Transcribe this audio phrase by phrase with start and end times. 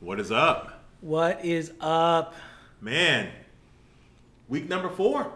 [0.00, 0.84] What is up?
[1.00, 2.34] What is up?
[2.80, 3.30] Man,
[4.48, 5.32] week number four.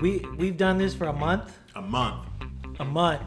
[0.00, 2.26] We we've done this for a month, A month.
[2.78, 3.22] a month,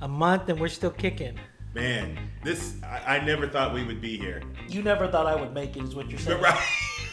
[0.00, 1.38] a month, and we're still kicking.
[1.74, 4.42] Man, this, I, I never thought we would be here.
[4.68, 6.40] You never thought I would make it, is what you're saying.
[6.42, 6.66] Right.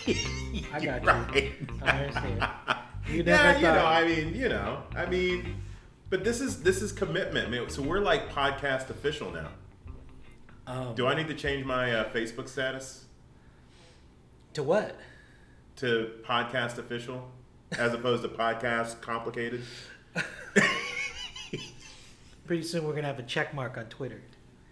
[0.74, 1.10] I got you.
[1.10, 1.54] right.
[1.84, 2.48] I understand.
[3.12, 5.62] You never yeah, you know, I mean, you know, I mean,
[6.10, 7.70] but this is this is commitment, man.
[7.70, 9.50] So we're like podcast official now.
[10.68, 13.06] Um, Do I need to change my uh, Facebook status
[14.54, 14.96] to what?
[15.78, 17.30] to podcast official
[17.78, 19.62] as opposed to podcast complicated?
[22.48, 24.22] Pretty soon we're gonna have a check mark on Twitter.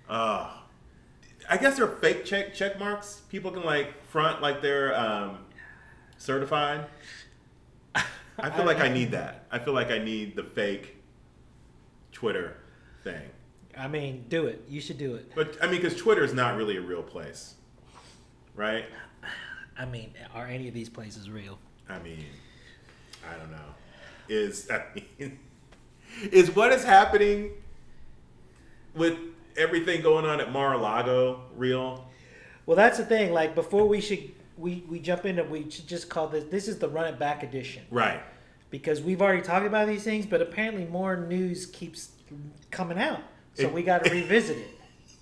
[0.08, 0.52] Uh,
[1.50, 3.22] I guess they're fake check check marks.
[3.30, 5.40] People can like front like they're um,
[6.18, 6.86] certified.
[8.40, 9.46] I feel like I need that.
[9.52, 10.98] I feel like I need the fake
[12.12, 12.58] Twitter
[13.04, 13.22] thing.
[13.78, 14.64] I mean, do it.
[14.70, 15.32] You should do it.
[15.36, 17.56] But I mean, because Twitter is not really a real place,
[18.56, 18.86] right?
[19.78, 21.58] I mean, are any of these places real?
[21.90, 22.26] I mean,
[23.28, 23.58] I don't know.
[24.30, 25.40] Is I mean,
[26.32, 27.52] is what is happening
[28.94, 29.18] with
[29.58, 32.08] everything going on at Mar-a-Lago real?
[32.66, 33.34] Well, that's the thing.
[33.34, 36.78] Like before we should we we jump into we should just call this this is
[36.78, 38.22] the run it back edition Right.
[38.70, 42.12] because we've already talked about these things, but apparently more news keeps
[42.72, 43.20] coming out,
[43.54, 44.68] so It- we got to revisit it.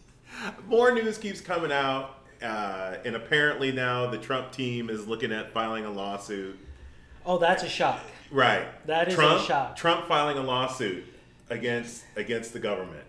[0.68, 5.54] More news keeps coming out, uh, and apparently now the Trump team is looking at
[5.54, 6.58] filing a lawsuit.
[7.26, 8.02] Oh, that's a shock.
[8.32, 8.66] Right.
[8.88, 9.76] That is a Trump, shock.
[9.76, 11.04] Trump filing a lawsuit
[11.50, 13.04] against against the government.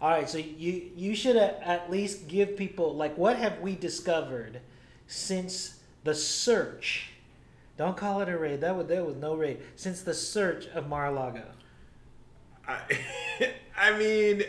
[0.00, 4.60] All right, so you you should at least give people like what have we discovered
[5.06, 7.10] since the search?
[7.76, 8.62] Don't call it a raid.
[8.62, 11.42] That was there was no raid since the search of Mar-a-Lago.
[12.66, 12.80] I,
[13.78, 14.44] I mean,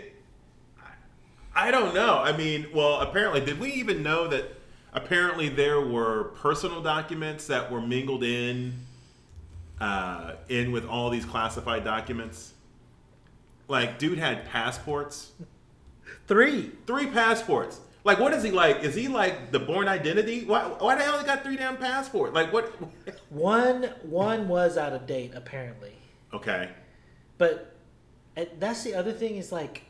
[1.56, 2.18] I don't know.
[2.20, 4.46] I mean, well, apparently, did we even know that?
[4.94, 8.74] Apparently, there were personal documents that were mingled in,
[9.80, 12.54] uh, in with all these classified documents.
[13.70, 15.32] Like, dude had passports,
[16.28, 16.72] Three.
[16.88, 17.80] three passports.
[18.04, 18.84] Like, what is he like?
[18.84, 20.44] Is he like the Bourne Identity?
[20.44, 20.64] Why?
[20.64, 22.34] Why the hell he got three damn passports?
[22.34, 22.74] Like, what?
[23.30, 25.94] One one was out of date apparently.
[26.34, 26.70] Okay.
[27.38, 27.74] But
[28.60, 29.84] that's the other thing is like,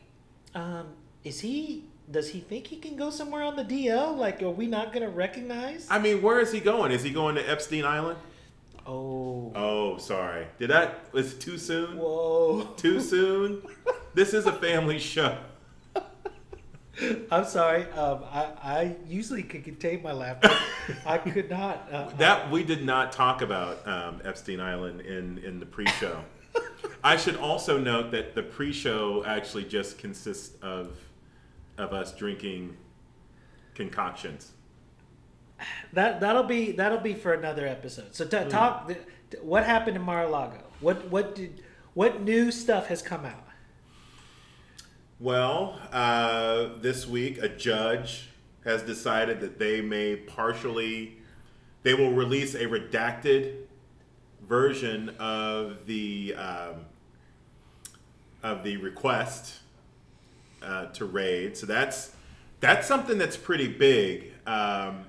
[0.54, 0.88] um,
[1.24, 1.86] is he?
[2.10, 4.18] Does he think he can go somewhere on the DL?
[4.18, 5.88] Like, are we not gonna recognize?
[5.90, 6.92] I mean, where is he going?
[6.92, 8.18] Is he going to Epstein Island?
[8.86, 10.48] Oh, Oh, sorry.
[10.60, 11.14] Did that?
[11.14, 11.98] Was too soon?
[11.98, 12.68] whoa!
[12.76, 13.62] Too soon?
[14.14, 15.38] this is a family show.
[17.32, 17.84] I'm sorry.
[17.94, 20.52] Um, I I usually can contain my laughter.
[21.06, 21.88] I could not.
[21.92, 26.24] Uh, That we did not talk about um, Epstein Island in in the pre-show.
[27.04, 30.90] I should also note that the pre-show actually just consists of
[31.78, 32.78] of us drinking
[33.76, 34.52] concoctions.
[35.94, 38.16] that that'll be that'll be for another episode.
[38.16, 38.88] So t- talk.
[38.88, 39.00] th-
[39.32, 40.64] th- what happened in Mar-a-Lago?
[40.80, 43.48] What what did what new stuff has come out?
[45.20, 48.30] Well, uh, this week a judge
[48.66, 51.20] has decided that they may partially,
[51.84, 53.66] they will release a redacted
[54.48, 56.86] version of the um,
[58.44, 59.60] of the request
[60.62, 61.58] uh, to raid.
[61.58, 62.12] So that's
[62.60, 64.34] that's something that's pretty big.
[64.46, 65.06] Um,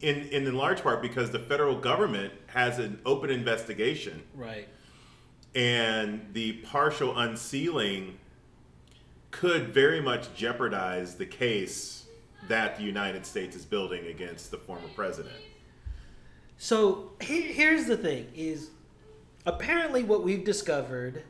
[0.00, 4.66] in, in in large part because the federal government has an open investigation Right.
[5.54, 8.18] and the partial unsealing
[9.30, 12.06] could very much jeopardize the case
[12.48, 15.34] that the United States is building against the former president.
[16.56, 18.70] So here, here's the thing: is
[19.44, 21.24] apparently what we've discovered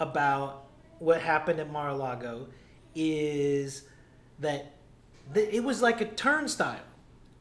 [0.00, 0.64] about
[0.98, 2.48] what happened at Mar-a-Lago
[2.94, 3.82] is
[4.40, 4.72] that
[5.34, 6.80] th- it was like a turnstile.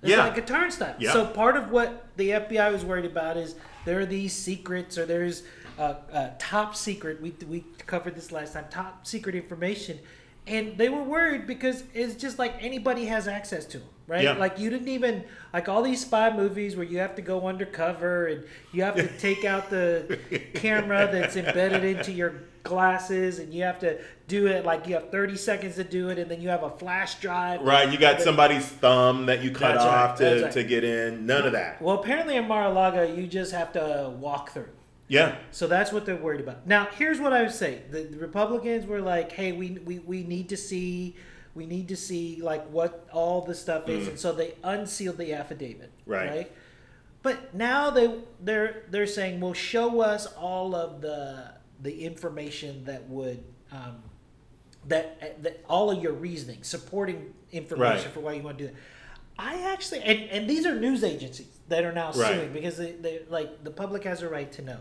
[0.01, 0.25] It's Yeah.
[0.25, 0.95] like a turnstile.
[0.99, 1.13] Yeah.
[1.13, 5.05] So part of what the FBI was worried about is there are these secrets or
[5.05, 5.43] there's
[5.79, 7.21] uh, uh, top secret.
[7.21, 8.65] We we covered this last time.
[8.69, 9.99] Top secret information.
[10.47, 14.25] And they were worried because it's just like anybody has access to them, right?
[14.25, 14.33] Yeah.
[14.33, 15.23] Like you didn't even
[15.53, 18.43] like all these spy movies where you have to go undercover and
[18.73, 20.19] you have to take out the
[20.53, 25.09] camera that's embedded into your glasses and you have to do it like you have
[25.09, 27.61] 30 seconds to do it and then you have a flash drive.
[27.61, 30.51] Right, you got somebody's thumb that you cut right, off that's to, right.
[30.51, 31.25] to get in.
[31.25, 31.81] None of that.
[31.81, 34.69] Well, apparently in Mar-a-Lago you just have to walk through.
[35.07, 35.35] Yeah.
[35.51, 36.67] So that's what they're worried about.
[36.67, 40.23] Now, here's what I would say: the, the Republicans were like, "Hey, we, we we
[40.23, 41.17] need to see,
[41.55, 45.33] we need to see like what all the stuff is," and so they unsealed the
[45.33, 45.91] affidavit.
[46.05, 46.51] Right.
[47.23, 51.51] But now they they're they're saying, "Well, show us all of the
[51.81, 53.97] the information that would um,
[54.87, 58.13] that that all of your reasoning, supporting information Right.
[58.13, 58.79] for why you want to do that."
[59.37, 62.35] I actually, and, and these are news agencies that are now Right.
[62.35, 64.77] suing because they, they like the public has a right to know.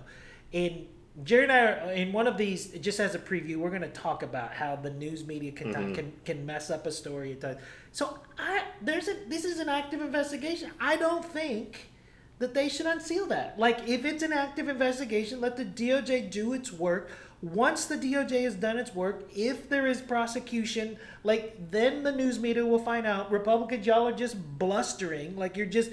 [0.52, 0.86] In
[1.24, 3.88] Jerry and I, are, in one of these, just as a preview, we're going to
[3.88, 5.94] talk about how the news media can Mm-hmm.
[5.94, 7.58] can can mess up a story at times.
[7.92, 10.70] So I there's a this is an active investigation.
[10.80, 11.90] I don't think
[12.38, 13.58] that they should unseal that.
[13.58, 17.10] Like if it's an active investigation, let the DOJ do its work.
[17.42, 22.38] Once the DOJ has done its work, if there is prosecution, like then the news
[22.38, 25.34] media will find out Republicans y'all are just blustering.
[25.36, 25.90] Like you're just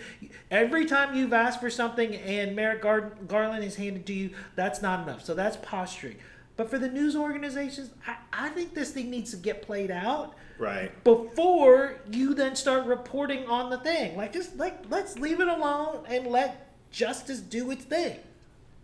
[0.51, 4.81] every time you've asked for something and Merrick Gar- Garland is handed to you, that's
[4.81, 5.23] not enough.
[5.23, 6.17] So that's posturing.
[6.57, 10.33] But for the news organizations, I, I think this thing needs to get played out
[10.59, 10.91] Right.
[11.03, 14.17] before you then start reporting on the thing.
[14.17, 18.17] Like just like let's leave it alone and let justice do its thing.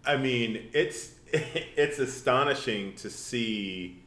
[0.05, 1.11] I mean, it's
[1.75, 4.03] it's astonishing to see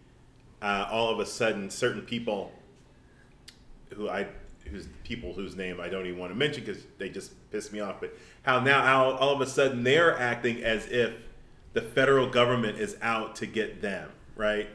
[0.62, 2.52] uh, all of a sudden certain people
[3.94, 4.28] who I
[4.70, 7.80] whose people whose name I don't even want to mention because they just piss me
[7.80, 7.96] off.
[8.00, 11.14] But how now how all of a sudden they're acting as if
[11.72, 14.68] the federal government is out to get them, right?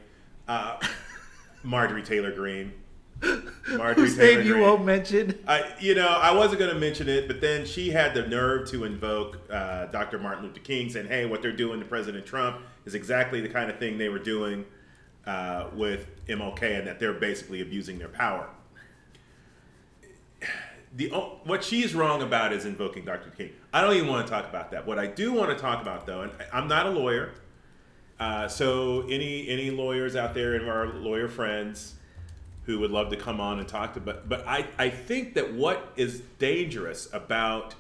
[0.48, 0.78] Uh,
[1.64, 2.74] Marjorie Taylor Greene.
[3.22, 5.38] Marjorie Whose name you won't mention.
[5.48, 8.70] I, you know, I wasn't going to mention it, but then she had the nerve
[8.72, 10.20] to invoke uh, Dr.
[10.20, 13.70] Martin Luther King, saying, "Hey, what they're doing to President Trump is exactly the kind
[13.70, 14.66] of thing they were doing
[15.26, 18.50] uh, with MLK, and that they're basically abusing their power."
[20.96, 23.30] The what she's wrong about is invoking Dr.
[23.30, 23.52] King.
[23.72, 24.86] I don't even want to talk about that.
[24.86, 27.32] What I do want to talk about, though, and I'm not a lawyer,
[28.20, 31.96] uh, so any any lawyers out there and our lawyer friends
[32.66, 35.54] who would love to come on and talk to but but I, I think that
[35.54, 37.76] what is dangerous about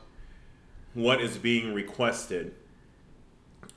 [0.94, 2.54] what is being requested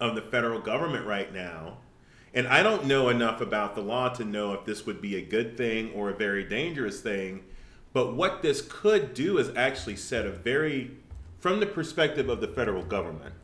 [0.01, 1.79] of the federal government right now
[2.33, 5.23] and I don't know enough about the law to know if this would be a
[5.23, 7.45] good thing or a very dangerous thing
[7.93, 10.91] but what this could do is actually set a very
[11.39, 13.35] from the perspective of the federal government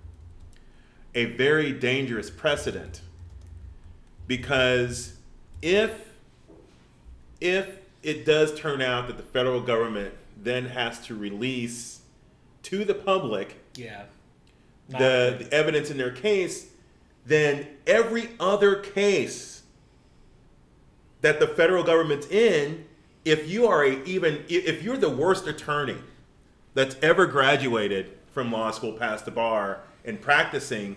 [1.14, 3.00] a very dangerous precedent.
[4.26, 5.14] Because
[5.60, 6.09] if
[7.40, 12.00] if it does turn out that the federal government then has to release
[12.62, 14.04] to the public Yeah.
[14.88, 16.66] the, the evidence in their case,
[17.26, 19.62] then every other case
[21.20, 22.86] that the federal government's in,
[23.24, 25.98] if you are a, even if you're the worst attorney
[26.74, 30.96] that's ever graduated from law school past the bar and practicing,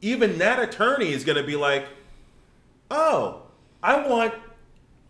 [0.00, 1.86] even that attorney is going to be like,
[2.90, 3.42] "Oh,
[3.82, 4.32] I want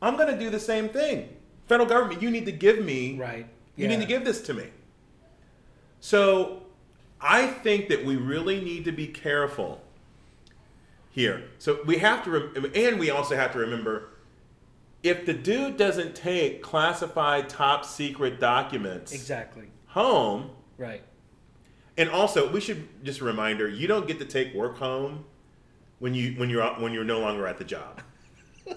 [0.02, 1.28] I'm going to do the same thing.
[1.68, 3.46] Federal government, you need to give me Right.
[3.76, 3.82] Yeah.
[3.82, 4.66] you need to give this to me.
[6.00, 6.62] So
[7.20, 9.82] I think that we really need to be careful
[11.10, 11.44] here.
[11.58, 14.10] So we have to, rem- and we also have to remember
[15.02, 19.68] if the dude doesn't take classified top secret documents Exactly.
[19.86, 21.02] home, Right.
[21.96, 25.24] and also we should just a reminder: you don't get to take work home
[26.00, 28.02] when you when you're when you're no longer at the job.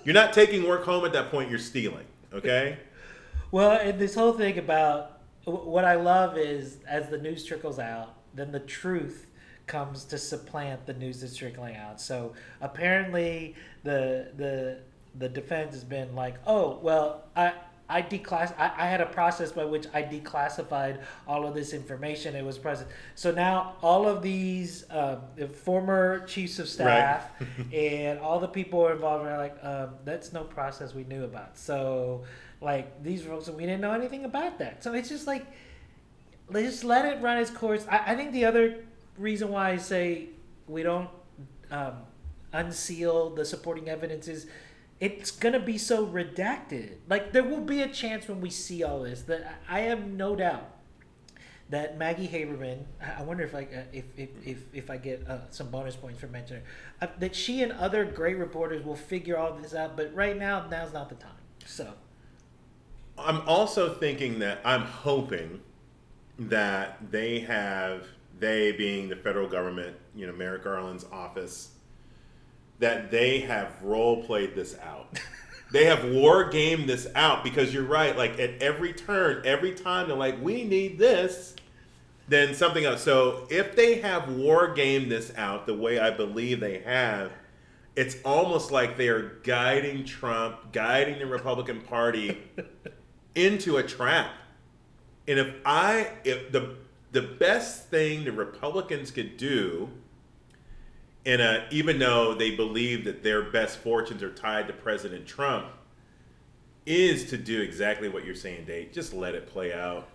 [0.03, 1.49] You're not taking work home at that point.
[1.49, 2.05] You're stealing.
[2.33, 2.77] Okay.
[3.51, 8.15] Well, and this whole thing about what I love is as the news trickles out,
[8.33, 9.25] then the truth
[9.65, 11.99] comes to supplant the news that's trickling out.
[12.01, 14.79] So apparently, the the
[15.15, 17.53] the defense has been like, oh well, I.
[17.89, 18.53] I declass.
[18.57, 22.35] I, I had a process by which I declassified all of this information.
[22.35, 22.89] It was present.
[23.15, 27.31] So now all of these um, the former chiefs of staff
[27.73, 31.57] and all the people involved are like, um, that's no process we knew about.
[31.57, 32.23] So
[32.61, 34.83] like these folks, we didn't know anything about that.
[34.83, 35.47] So it's just like,
[36.49, 37.85] let's just let it run its course.
[37.89, 38.83] I, I think the other
[39.17, 40.29] reason why I say
[40.67, 41.09] we don't
[41.71, 41.93] um,
[42.53, 44.47] unseal the supporting evidence is
[44.99, 46.97] it's gonna be so redacted.
[47.07, 50.35] Like there will be a chance when we see all this that I have no
[50.35, 50.75] doubt
[51.69, 52.79] that Maggie Haberman,
[53.17, 56.19] I wonder if I uh, if if if, if I get uh, some bonus points
[56.19, 56.63] for mentioning
[57.01, 59.95] uh, that she and other great reporters will figure all this out.
[59.95, 61.31] But right now, now's not the time.
[61.65, 61.93] So
[63.17, 65.61] I'm also thinking that I'm hoping
[66.39, 68.07] that they have
[68.39, 71.71] they being the federal government, you know, Merrick Garland's office,
[72.79, 75.19] that they have role played this out.
[75.71, 78.17] they have war game this out because you're right.
[78.17, 81.55] Like at every turn, every time they're like, "We need this,"
[82.27, 83.03] then something else.
[83.03, 87.31] So if they have war game this out the way I believe they have,
[87.95, 92.37] it's almost like they are guiding Trump, guiding the Republican Party
[93.35, 94.31] into a trap.
[95.27, 96.77] And if I if the
[97.11, 99.89] the best thing the Republicans could do
[101.25, 105.27] in a uh, even though they believe that their best fortunes are tied to President
[105.27, 105.67] Trump
[106.85, 108.91] is to do exactly what you're saying, Dave.
[108.91, 110.07] Just let it play out.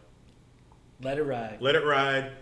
[1.01, 1.59] Let it ride.
[1.61, 2.33] Let it ride.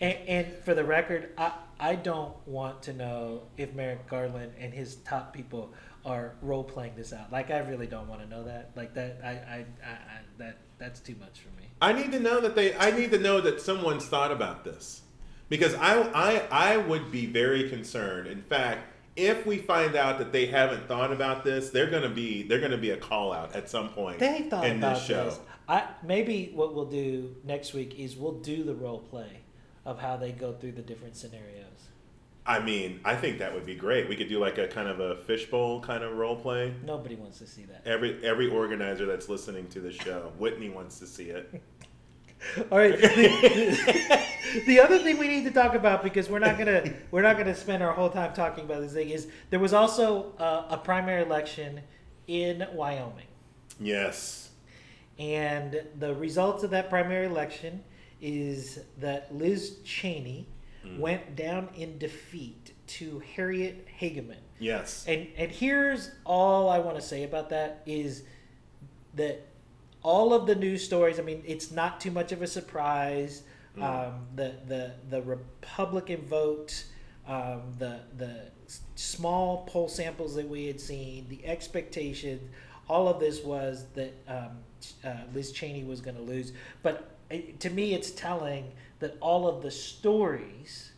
[0.00, 4.72] And, and for the record, I, I don't want to know if Merrick Garland and
[4.72, 5.72] his top people
[6.04, 7.32] are role playing this out.
[7.32, 8.70] Like I really don't want to know that.
[8.76, 11.68] Like that, I, I, I, I that that's too much for me.
[11.80, 12.74] I need to know that they.
[12.76, 15.02] I need to know that someone's thought about this,
[15.48, 18.26] because I, I, I would be very concerned.
[18.26, 22.42] In fact, if we find out that they haven't thought about this, they're gonna be
[22.42, 24.18] they're gonna be a call out at some point.
[24.18, 25.24] They thought in about this show.
[25.24, 25.40] this.
[25.68, 29.40] I maybe what we'll do next week is we'll do the role play
[29.84, 31.62] of how they go through the different scenarios.
[32.48, 34.08] I mean, I think that would be great.
[34.08, 36.72] We could do like a kind of a fishbowl kind of role play.
[36.84, 37.82] Nobody wants to see that.
[37.84, 41.62] Every every organizer that's listening to the show, Whitney wants to see it.
[42.70, 42.96] All right.
[42.98, 44.22] The,
[44.66, 47.54] the other thing we need to talk about because we're not gonna we're not gonna
[47.54, 51.22] spend our whole time talking about this thing is there was also uh, a primary
[51.22, 51.80] election
[52.26, 53.26] in Wyoming,
[53.80, 54.50] Yes.
[55.18, 57.82] and the results of that primary election
[58.20, 60.48] is that Liz Cheney
[60.98, 64.38] went down in defeat to Harriet Hageman.
[64.60, 65.04] Yes.
[65.08, 68.22] And and here's all I want to say about that is
[69.14, 69.46] that
[70.06, 71.18] all of the news stories.
[71.18, 73.42] I mean, it's not too much of a surprise.
[73.78, 76.84] Um, the the the Republican vote,
[77.26, 78.44] um, the the
[78.94, 82.40] small poll samples that we had seen, the expectation,
[82.88, 84.50] all of this was that um,
[85.04, 86.52] uh, Liz Cheney was going to lose.
[86.82, 90.92] But it, to me, it's telling that all of the stories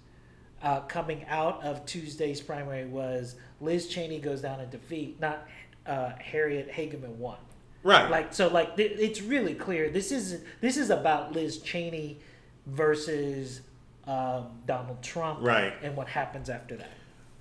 [0.63, 5.49] uh, coming out of Tuesday's primary was Liz Cheney goes down in defeat, not
[5.87, 7.39] uh, Harriet Hageman won.
[7.83, 8.11] Right.
[8.11, 9.89] Like so, like th- it's really clear.
[9.91, 12.19] This is this is about Liz Cheney
[12.67, 13.61] versus
[14.07, 15.73] um, Donald Trump, Right.
[15.83, 16.91] And what happens after that.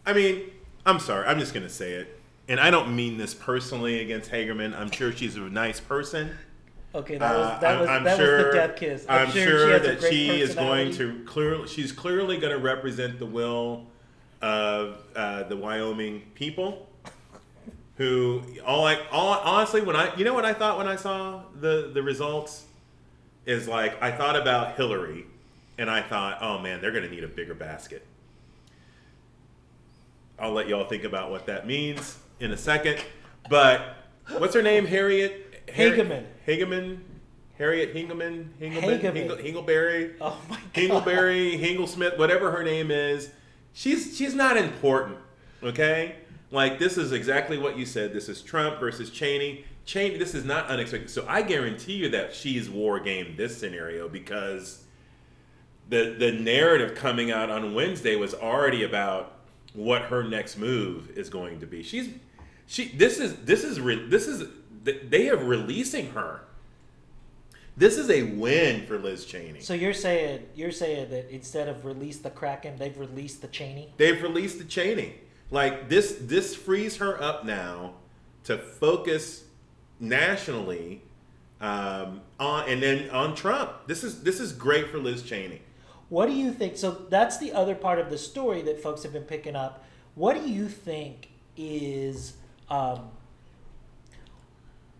[0.05, 0.51] I mean,
[0.85, 1.25] I'm sorry.
[1.27, 4.77] I'm just gonna say it, and I don't mean this personally against Hagerman.
[4.77, 6.31] I'm sure she's a nice person.
[6.95, 9.05] Okay, that was Uh, that I'm- was I'm that sure, was the death kiss.
[9.09, 11.67] I'm, she sure, has a that she is going to clearly.
[11.67, 13.85] She's clearly going to represent the will
[14.41, 16.87] of uh, the Wyoming people.
[17.97, 21.41] Who all I all honestly when I you know what I thought when I saw
[21.59, 22.65] the the results
[23.45, 25.25] is like I thought about Hillary
[25.79, 28.05] and I thought oh man they're gonna need a bigger basket.
[30.39, 32.99] I'll let y'all think about what that means in a second.
[33.49, 33.95] But
[34.37, 34.85] what's her name?
[34.85, 36.25] Harriet Harri- Hageman.
[36.47, 36.99] Hageman.
[37.57, 38.49] Harriet Hingelman.
[38.61, 39.01] Hingelman.
[39.01, 39.13] Hageman.
[39.13, 40.13] Hingle, Hingleberry.
[40.21, 40.73] Oh my god.
[40.73, 43.31] Hingleberry, Hinglesmith, whatever her name is.
[43.73, 45.17] She's she's not important.
[45.63, 46.15] Okay?
[46.51, 48.13] Like this is exactly what you said.
[48.13, 49.65] This is Trump versus Cheney.
[49.85, 51.09] Cheney, this is not unexpected.
[51.09, 54.83] So I guarantee you that she's war game this scenario because
[55.89, 59.33] the the narrative coming out on Wednesday was already about
[59.73, 61.83] what her next move is going to be.
[61.83, 62.09] She's
[62.65, 64.47] she this is this is re, this is
[64.83, 66.41] they are releasing her.
[67.75, 69.59] This is a win for Liz Cheney.
[69.59, 73.93] So you're saying you're saying that instead of release the Kraken, they've released the Cheney.
[73.97, 75.15] They've released the Cheney.
[75.49, 77.93] Like this this frees her up now
[78.43, 79.43] to focus
[79.99, 81.01] nationally
[81.61, 83.71] um, on and then on Trump.
[83.87, 85.61] This is this is great for Liz Cheney.
[86.09, 86.77] What do you think?
[86.77, 89.85] So that's the other part of the story that folks have been picking up.
[90.15, 92.33] What do you think is
[92.69, 93.09] um,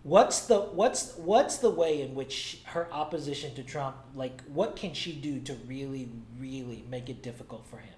[0.03, 4.93] what's the what's what's the way in which her opposition to Trump like what can
[4.93, 7.96] she do to really really make it difficult for him?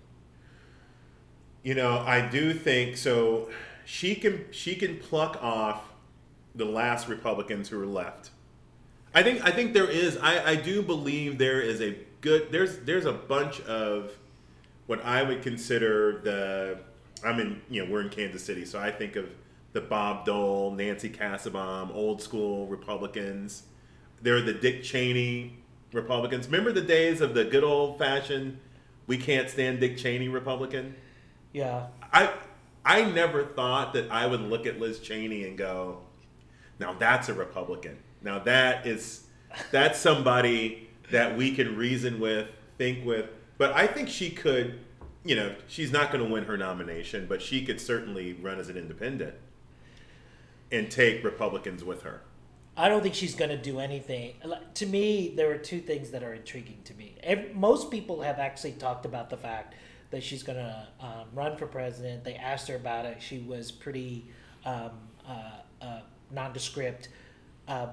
[1.63, 3.49] You know, I do think so.
[3.85, 5.83] She can she can pluck off
[6.55, 8.31] the last Republicans who are left.
[9.13, 12.79] I think I think there is I, I do believe there is a good there's
[12.79, 14.11] there's a bunch of
[14.87, 16.79] what I would consider the
[17.23, 19.29] I'm in you know we're in Kansas City so I think of
[19.73, 23.63] the Bob Dole, Nancy Kassebaum, old school Republicans.
[24.21, 25.57] They're the Dick Cheney
[25.93, 26.47] Republicans.
[26.47, 28.59] Remember the days of the good old fashioned
[29.07, 30.95] we can't stand Dick Cheney Republican?
[31.53, 31.87] Yeah.
[32.11, 32.33] I
[32.85, 35.99] I never thought that I would look at Liz Cheney and go,
[36.79, 37.97] now that's a Republican.
[38.21, 39.25] Now that is
[39.71, 43.29] that's somebody that we can reason with, think with.
[43.57, 44.79] But I think she could,
[45.23, 48.69] you know, she's not going to win her nomination, but she could certainly run as
[48.69, 49.35] an independent
[50.71, 52.21] and take Republicans with her.
[52.77, 54.35] I don't think she's going to do anything.
[54.75, 57.17] To me, there are two things that are intriguing to me.
[57.53, 59.73] Most people have actually talked about the fact
[60.11, 62.23] that she's going to um, run for president.
[62.23, 63.21] They asked her about it.
[63.21, 64.25] She was pretty
[64.65, 64.91] um,
[65.27, 65.51] uh,
[65.81, 65.99] uh,
[66.31, 67.09] nondescript.
[67.67, 67.89] Um,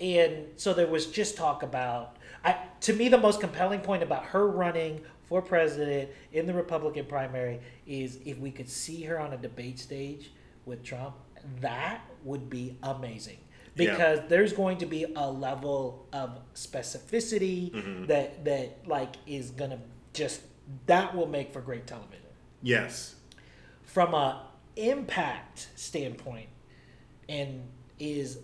[0.00, 2.16] and so there was just talk about.
[2.44, 7.06] I, to me, the most compelling point about her running for president in the Republican
[7.06, 10.32] primary is if we could see her on a debate stage
[10.66, 11.14] with Trump.
[11.60, 13.38] That would be amazing
[13.74, 13.92] Yeah.
[13.92, 18.06] because there's going to be a level of specificity Mm-hmm.
[18.06, 19.80] that that like is gonna
[20.12, 20.42] just
[20.86, 22.18] that will make for great television.
[22.62, 23.16] Yes.
[23.84, 26.48] from a impact standpoint
[27.28, 27.62] and
[27.98, 28.38] is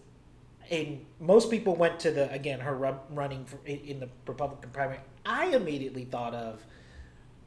[0.70, 5.00] and most people went to the again her running for, in the republican primary.
[5.24, 6.64] I immediately thought of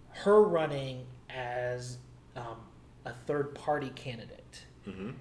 [0.10, 1.98] her running as
[2.36, 2.58] um,
[3.06, 4.64] a third party candidate.
[4.86, 5.12] Hmm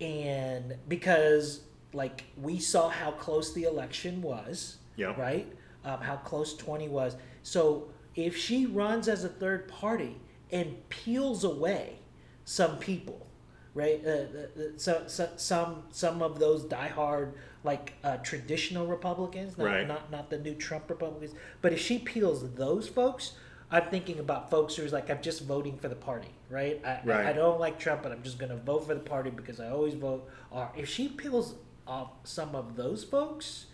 [0.00, 1.60] and because
[1.92, 5.18] like we saw how close the election was Yeah.
[5.18, 5.46] right?
[5.84, 7.16] Um, how close 20 was.
[7.42, 10.20] So if she runs as a third party
[10.52, 11.96] and peels away
[12.44, 13.26] some people
[13.74, 17.32] right uh, uh, uh, so, so, some some of those diehard
[17.64, 19.88] like uh, traditional republicans not, Right.
[19.88, 23.32] not not the new trump republicans but if she peels those folks
[23.70, 27.26] i'm thinking about folks who's like i'm just voting for the party right i, Right.
[27.26, 29.70] I don't like trump but i'm just going to vote for the party because i
[29.70, 31.54] always vote or if she peels
[31.86, 33.66] off some of those folks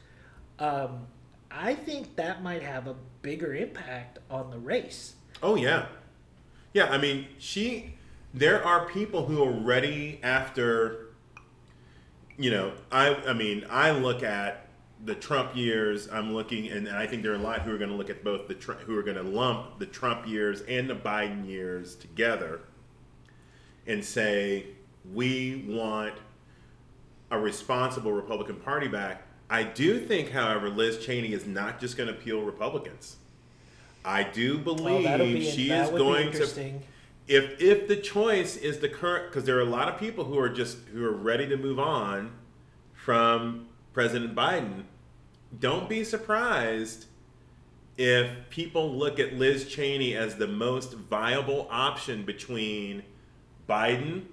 [0.59, 1.07] um,
[1.51, 5.15] I think that might have a bigger impact on the race.
[5.43, 5.87] Oh yeah,
[6.73, 6.87] yeah.
[6.87, 7.95] I mean, she.
[8.33, 11.09] There are people who are ready after.
[12.37, 13.15] You know, I.
[13.15, 14.69] I mean, I look at
[15.05, 16.09] the Trump years.
[16.11, 18.23] I'm looking, and I think there are a lot who are going to look at
[18.23, 21.97] both the Tr- who are going to lump the Trump years and the Biden years
[21.97, 22.61] together,
[23.87, 24.67] and say
[25.13, 26.15] we want
[27.31, 29.23] a responsible Republican Party back.
[29.51, 33.17] I do think, however, Liz Cheney is not just going to peel Republicans.
[34.05, 36.75] I do believe be she is going to.
[37.27, 40.39] If if the choice is the current, because there are a lot of people who
[40.39, 42.33] are just who are ready to move on
[42.95, 44.85] from President Biden.
[45.59, 47.07] Don't be surprised
[47.99, 53.03] if people look at Liz Cheney as the most viable option between
[53.69, 54.27] Biden,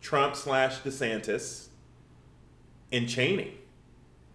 [0.00, 1.66] Trump slash DeSantis,
[2.92, 3.58] and Cheney.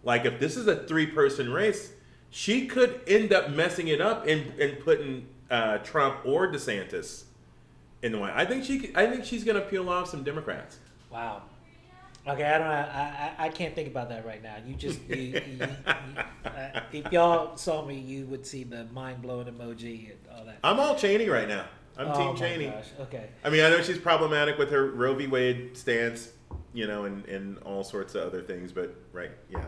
[0.03, 1.91] Like if this is a three person race,
[2.29, 7.23] she could end up messing it up and, and putting uh, Trump or DeSantis
[8.01, 8.31] in the way.
[8.33, 10.77] I think she I think she's gonna peel off some Democrats.
[11.11, 11.43] Wow.
[12.27, 12.67] Okay, I don't.
[12.67, 14.55] I, I I can't think about that right now.
[14.65, 15.67] You just you, you, you,
[16.45, 20.57] uh, if y'all saw me, you would see the mind blowing emoji and all that.
[20.61, 21.65] I'm all Cheney right now.
[21.97, 22.65] I'm oh Team Cheney.
[22.65, 22.85] gosh.
[22.99, 23.29] Okay.
[23.43, 25.27] I mean, I know she's problematic with her Roe v.
[25.27, 26.29] Wade stance,
[26.73, 29.65] you know, and, and all sorts of other things, but right, yeah.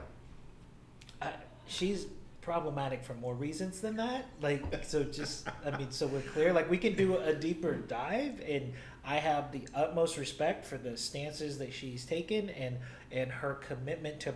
[1.69, 2.07] She's
[2.41, 4.25] problematic for more reasons than that.
[4.41, 6.51] Like, so just, I mean, so we're clear.
[6.51, 8.73] Like, we can do a deeper dive, and
[9.05, 12.77] I have the utmost respect for the stances that she's taken and
[13.11, 14.33] and her commitment to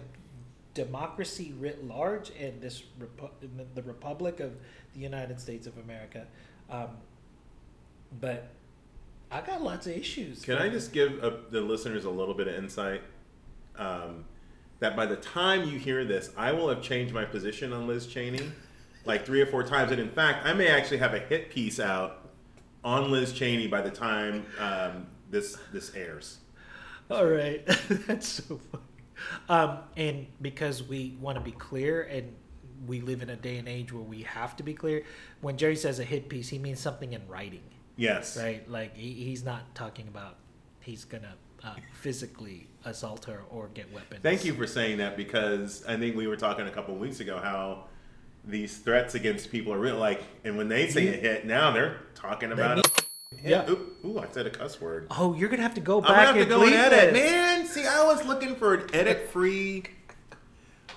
[0.74, 2.84] democracy writ large and this
[3.76, 4.54] the Republic of
[4.94, 6.26] the United States of America.
[6.70, 6.90] Um,
[8.20, 8.50] but
[9.32, 10.44] I got lots of issues.
[10.44, 13.02] Can I just give uh the listeners a little bit of insight?
[13.78, 14.26] Um,
[14.84, 18.06] that by the time you hear this, I will have changed my position on Liz
[18.06, 18.52] Cheney
[19.06, 19.92] like three or four times.
[19.94, 22.30] And in fact, I may actually have a hit piece out
[22.84, 26.40] on Liz Cheney by the time um, this this airs.
[27.10, 27.66] All right,
[28.08, 28.84] that's so funny.
[29.48, 32.36] Um, and because we want to be clear, and
[32.86, 35.04] we live in a day and age where we have to be clear,
[35.40, 37.64] when Jerry says a hit piece, he means something in writing,
[37.96, 38.36] Yes.
[38.38, 38.70] right?
[38.70, 40.40] Like he, he's not talking about
[40.82, 44.22] he's gonna uh, physically assault her or get weapons.
[44.22, 47.40] Thank you for saying that because I think we were talking a couple weeks ago
[47.40, 47.86] how
[48.46, 49.98] these threats against people are real.
[49.98, 53.06] Like, and when they say a hit, now they're talking about it.
[53.44, 53.70] Yeah.
[53.70, 55.08] Ooh, ooh, I said a cuss word.
[55.12, 57.14] Oh, you're gonna have to go I'm back gonna have to and go and edit,
[57.14, 57.32] this.
[57.32, 57.66] man.
[57.66, 59.84] See, I was looking for an edit-free.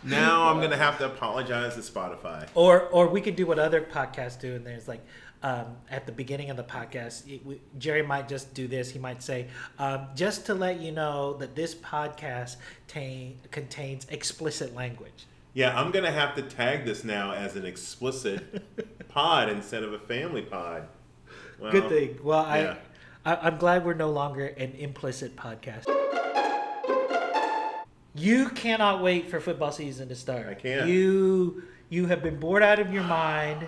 [0.03, 2.49] Now I'm gonna have to apologize to Spotify.
[2.55, 5.05] Or or we could do what other podcasts do, and there's like
[5.43, 8.91] um, at the beginning of the podcast, it, we, Jerry might just do this.
[8.91, 12.57] He might say, um, "Just to let you know that this podcast
[12.89, 19.09] ta- contains explicit language." Yeah, I'm gonna have to tag this now as an explicit
[19.09, 20.89] pod instead of a family pod.
[21.59, 22.19] Well, Good thing.
[22.23, 22.77] Well, yeah.
[23.25, 25.85] I, I I'm glad we're no longer an implicit podcast.
[28.17, 30.47] You cannot wait for football season to start.
[30.49, 30.89] I can't.
[30.89, 33.67] You you have been bored out of your mind.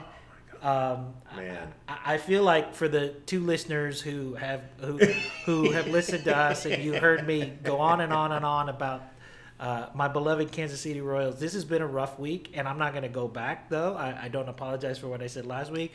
[0.63, 1.73] Um, Man.
[1.87, 4.99] I, I feel like for the two listeners who have who
[5.45, 8.69] who have listened to us and you heard me go on and on and on
[8.69, 9.03] about
[9.61, 11.39] uh, my beloved Kansas City Royals.
[11.39, 13.95] This has been a rough week, and I'm not going to go back though.
[13.95, 15.93] I, I don't apologize for what I said last week,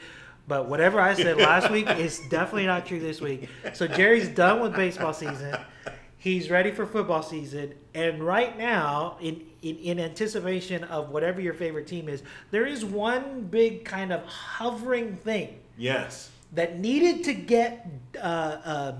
[0.47, 3.49] but whatever I said last week is definitely not true this week.
[3.73, 5.57] So Jerry's done with baseball season.
[6.23, 11.53] He's ready for football season, and right now, in, in in anticipation of whatever your
[11.53, 16.29] favorite team is, there is one big kind of hovering thing Yes.
[16.53, 17.85] that needed to get
[18.21, 18.95] uh, um,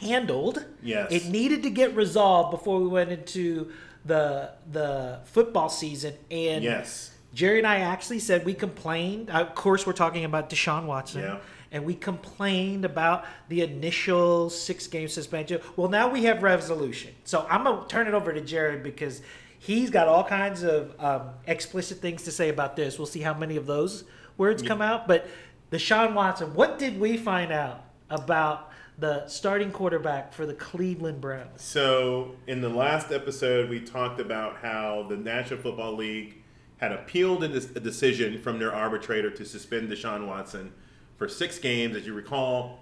[0.00, 0.66] handled.
[0.82, 1.10] Yes.
[1.10, 3.72] It needed to get resolved before we went into
[4.04, 6.12] the the football season.
[6.30, 7.10] And Yes.
[7.32, 9.30] Jerry and I actually said we complained.
[9.30, 11.22] Of course, we're talking about Deshaun Watson.
[11.22, 11.38] Yeah.
[11.74, 15.60] And we complained about the initial six game suspension.
[15.74, 17.12] Well, now we have resolution.
[17.24, 19.22] So I'm going to turn it over to Jared because
[19.58, 22.96] he's got all kinds of um, explicit things to say about this.
[22.96, 24.04] We'll see how many of those
[24.38, 25.08] words come out.
[25.08, 25.26] But
[25.70, 31.20] the Deshaun Watson, what did we find out about the starting quarterback for the Cleveland
[31.20, 31.60] Browns?
[31.60, 36.36] So, in the last episode, we talked about how the National Football League
[36.76, 40.72] had appealed a, a decision from their arbitrator to suspend Deshaun Watson
[41.16, 41.96] for six games.
[41.96, 42.80] As you recall,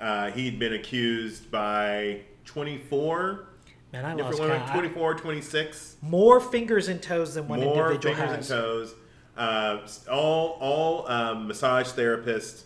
[0.00, 3.46] uh, he'd been accused by 24
[3.92, 4.72] Man, I different lost women, count.
[4.72, 8.50] 24, 26 More fingers and toes than one more individual fingers has.
[8.50, 8.94] and toes.
[9.36, 9.78] Uh,
[10.10, 12.64] all all um, massage therapists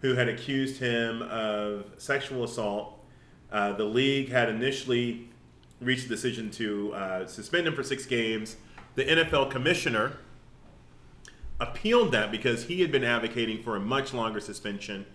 [0.00, 2.98] who had accused him of sexual assault.
[3.50, 5.28] Uh, the league had initially
[5.80, 8.56] reached a decision to uh, suspend him for six games.
[8.96, 10.18] The NFL commissioner
[11.60, 15.06] appealed that because he had been advocating for a much longer suspension.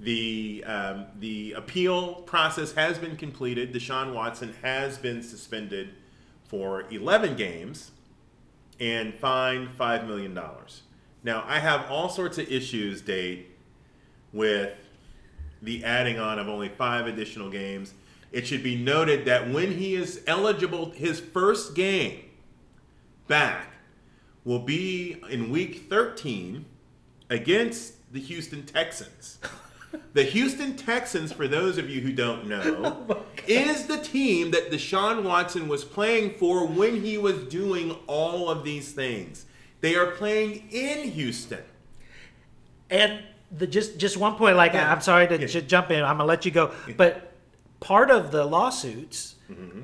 [0.00, 3.72] The um, the appeal process has been completed.
[3.72, 5.90] Deshaun Watson has been suspended
[6.48, 7.92] for 11 games
[8.80, 10.38] and fined $5 million.
[11.22, 13.46] Now, I have all sorts of issues, Dave,
[14.32, 14.72] with
[15.62, 17.94] the adding on of only five additional games.
[18.32, 22.24] It should be noted that when he is eligible, his first game
[23.28, 23.73] back
[24.44, 26.64] will be in week 13
[27.30, 29.38] against the Houston Texans.
[30.12, 35.22] The Houston Texans, for those of you who don't know, is the team that Deshaun
[35.22, 39.46] Watson was playing for when he was doing all of these things.
[39.80, 41.62] They are playing in Houston.
[42.90, 43.22] And
[43.56, 44.90] the just just one point, like Yeah.
[44.92, 45.46] I'm sorry to Yeah.
[45.46, 47.32] j- jump in, I'm gonna let you go, but
[47.80, 49.82] part of the lawsuits Mm-hmm.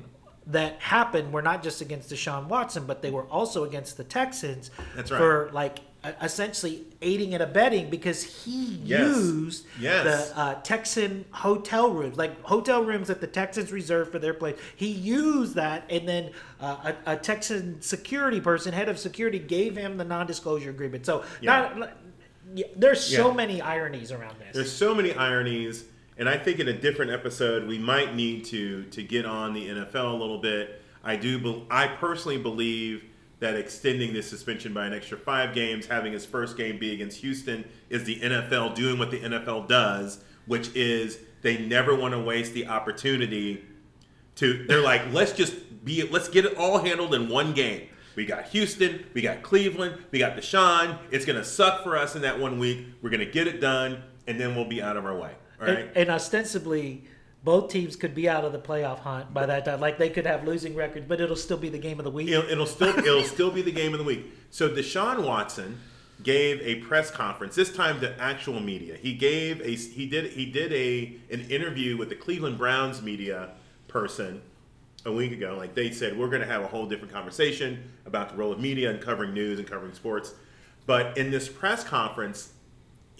[0.51, 4.71] That happened were not just against Deshaun Watson, but they were also against the Texans
[4.95, 5.07] right.
[5.07, 5.79] for like
[6.21, 8.99] essentially aiding and abetting because he Yes.
[9.17, 10.29] used Yes.
[10.31, 14.57] the uh, Texan hotel rooms, like hotel rooms that the Texans reserved for their place.
[14.75, 19.75] He used that, and then uh, a, a Texan security person, head of security, gave
[19.77, 21.05] him the non-disclosure agreement.
[21.05, 21.71] So Yeah.
[21.75, 21.91] not,
[22.75, 23.35] there's so Yeah.
[23.35, 24.55] many ironies around this.
[24.55, 25.83] There's so many ironies,
[26.17, 29.67] and I think in a different episode we might need to to get on the
[29.67, 30.81] NFL a little bit.
[31.03, 31.39] I do.
[31.39, 33.03] bel I personally believe
[33.39, 37.17] that extending this suspension by an extra five games, having his first game be against
[37.21, 42.19] Houston, is the NFL doing what the NFL does, which is they never want to
[42.19, 43.63] waste the opportunity
[44.35, 44.65] to.
[44.67, 46.03] They're like, let's just be.
[46.03, 47.87] Let's get it all handled in one game.
[48.15, 50.99] We got Houston, we got Cleveland, we got Deshaun.
[51.11, 52.85] It's gonna suck for us in that one week.
[53.01, 55.31] We're gonna get it done, and then we'll be out of our way.
[55.61, 55.77] Right.
[55.77, 57.05] and, and ostensibly,
[57.43, 59.79] both teams could be out of the playoff hunt by that time.
[59.79, 62.29] Like they could have losing records, but it'll still be the game of the week.
[62.29, 64.25] It'll, it'll still it'll still be the game of the week.
[64.49, 65.79] So Deshaun Watson
[66.23, 68.95] gave a press conference this time to actual media.
[68.95, 73.51] He gave a he did he did a an interview with the Cleveland Browns media
[73.87, 74.41] person
[75.05, 75.55] a week ago.
[75.57, 78.59] Like they said, we're going to have a whole different conversation about the role of
[78.59, 80.33] media and covering news and covering sports.
[80.85, 82.53] But in this press conference,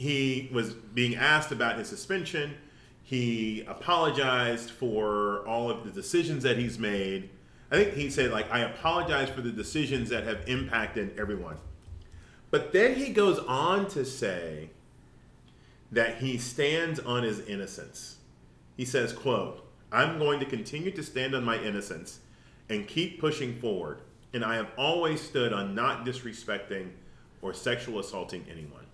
[0.01, 2.55] he was being asked about his suspension.
[3.03, 7.29] He apologized for all of the decisions that he's made.
[7.69, 11.57] I think he said, like, I apologize for the decisions that have impacted everyone.
[12.49, 14.71] But then he goes on to say
[15.91, 18.15] that he stands on his innocence.
[18.77, 22.21] He says, quote, I'm going to continue to stand on my innocence
[22.69, 23.99] and keep pushing forward.
[24.33, 26.89] And I have always stood on not disrespecting
[27.43, 28.85] or sexual assaulting anyone.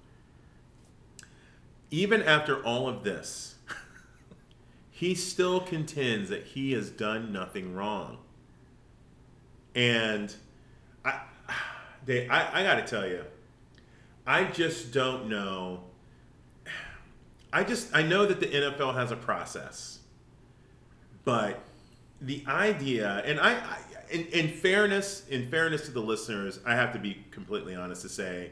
[1.90, 3.56] Even after all of this,
[4.92, 8.18] he still contends that he has done nothing wrong.
[9.76, 10.34] And
[11.06, 11.22] I,
[12.06, 13.24] they, I, I got to tell you,
[14.26, 15.82] I just don't know.
[17.54, 20.00] I just I know that the NFL has a process,
[21.24, 21.64] but
[22.20, 23.78] the idea, and I, I
[24.10, 28.10] in, in fairness, in fairness to the listeners, I have to be completely honest to
[28.10, 28.52] say,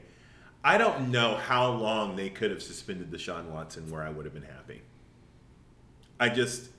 [0.65, 4.25] I don't know how long they could have suspended the Deshaun Watson where I would
[4.25, 4.81] have been happy.
[6.19, 6.69] I just,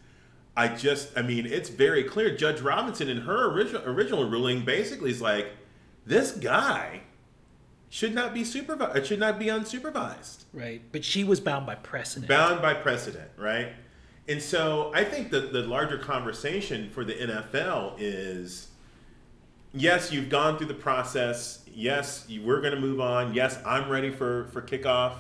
[0.57, 2.37] I just, I mean, it's very clear.
[2.37, 5.53] Judge Robinson, in her original original ruling, basically is like,
[6.05, 7.03] this guy
[7.89, 8.97] should not be supervised.
[8.97, 10.83] Uh, should not be unsupervised Right.
[10.91, 12.29] But she was bound by precedent.
[12.29, 13.69] bound by precedent, right?
[14.27, 18.69] And so I think that the larger conversation for the NFL is
[19.77, 21.65] yes, you've gone through the process.
[21.73, 23.35] Yes, you, we're going to move on.
[23.35, 25.15] Yes, I'm ready for, for kickoff.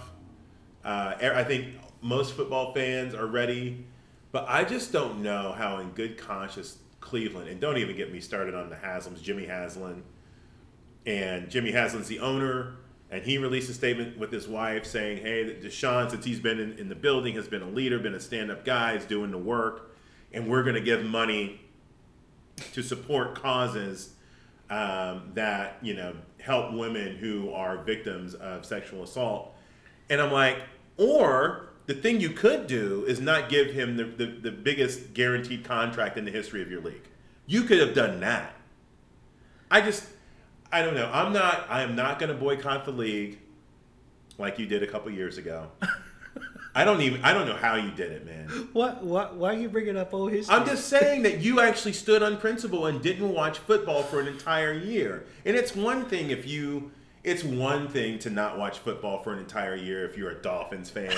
[0.84, 3.84] Uh, I think most football fans are ready.
[4.32, 8.20] But I just don't know how, in good conscience, Cleveland, and don't even get me
[8.20, 10.02] started on the Haslams, Jimmy Haslam,
[11.06, 12.74] and Jimmy Haslam's the owner,
[13.10, 16.72] and he released a statement with his wife saying, "Hey, Deshaun, since he's been in,
[16.78, 19.94] in the building, has been a leader, been a stand-up guy, is doing the work,
[20.32, 21.60] and we're going to give money
[22.72, 24.15] to support causes
[24.70, 29.54] um, that you know help women who are victims of sexual assault."
[30.08, 30.58] And I'm like,
[30.96, 35.64] or the thing you could do is not give him the, the, the biggest guaranteed
[35.64, 37.08] contract in the history of your league.
[37.46, 38.54] You could have done that.
[39.70, 40.04] I just,
[40.72, 41.10] I don't know.
[41.12, 43.38] I'm not, I am not going to boycott the league
[44.38, 45.70] like you did a couple years ago.
[46.76, 48.68] I don't even, I don't know how you did it, man.
[48.74, 50.54] What, what, why are you bringing up old history?
[50.54, 54.26] I'm just saying that you actually stood on principle and didn't watch football for an
[54.26, 55.24] entire year.
[55.46, 56.92] And it's one thing if you,
[57.24, 60.90] it's one thing to not watch football for an entire year if you're a Dolphins
[60.90, 61.12] fan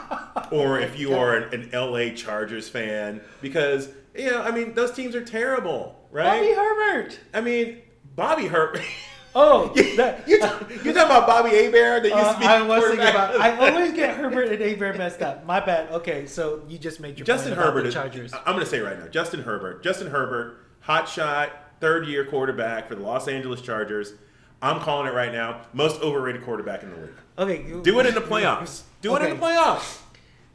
[0.52, 4.92] or if you are an, an, LA Chargers fan because you know I mean those
[4.92, 6.40] teams are terrible, right?
[6.40, 7.18] Bobby Herbert.
[7.34, 7.82] I mean
[8.14, 8.82] Bobby Herbert.
[9.38, 12.46] Oh, that, you you're talking about Bobby Hebert that used uh, be.
[12.46, 13.38] I was thinking about.
[13.38, 15.44] I always get Herbert and Hebert messed up.
[15.44, 15.90] My bad.
[15.92, 17.82] Okay, so you just made your Justin point Herbert.
[17.82, 18.32] the Is, Chargers.
[18.32, 19.84] I'm going to say right now, Justin Herbert.
[19.84, 24.14] Justin Herbert, hot shot, third year quarterback for the Los Angeles Chargers.
[24.62, 25.66] I'm calling it right now.
[25.74, 27.10] Most overrated quarterback in the league.
[27.38, 28.84] Okay, do it in the playoffs.
[29.02, 29.26] Do okay.
[29.26, 30.00] it in the playoffs.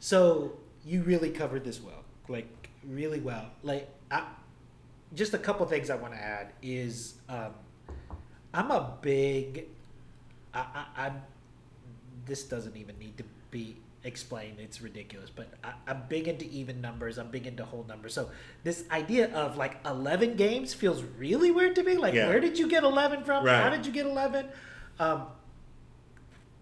[0.00, 3.46] So you really covered this well, like really well.
[3.62, 4.26] Like, I,
[5.14, 7.52] just a couple things I want to add is um,
[8.54, 9.66] I'm a big.
[10.54, 11.12] I, I, I
[12.26, 14.58] this doesn't even need to be explained.
[14.58, 17.18] It's ridiculous, but I, am big into even numbers.
[17.18, 18.14] I'm big into whole numbers.
[18.14, 18.30] So
[18.64, 21.96] this idea of like 11 games feels really weird to me.
[21.96, 22.28] Like, yeah.
[22.28, 23.44] where did you get 11 from?
[23.44, 23.60] Right.
[23.62, 24.48] How did you get 11?
[24.98, 25.26] Um,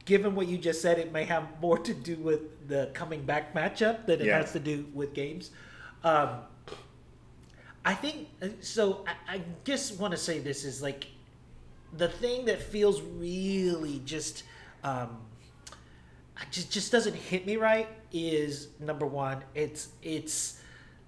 [0.04, 3.54] given what you just said, it may have more to do with the coming back
[3.54, 4.38] matchup than it yeah.
[4.38, 5.50] has to do with games.
[6.04, 6.30] Um,
[7.84, 8.28] I think
[8.60, 9.04] so.
[9.06, 11.06] I, I just want to say this is like
[11.96, 14.44] the thing that feels really just.
[14.82, 15.18] Um,
[16.50, 20.60] just just doesn't hit me right is number one it's it's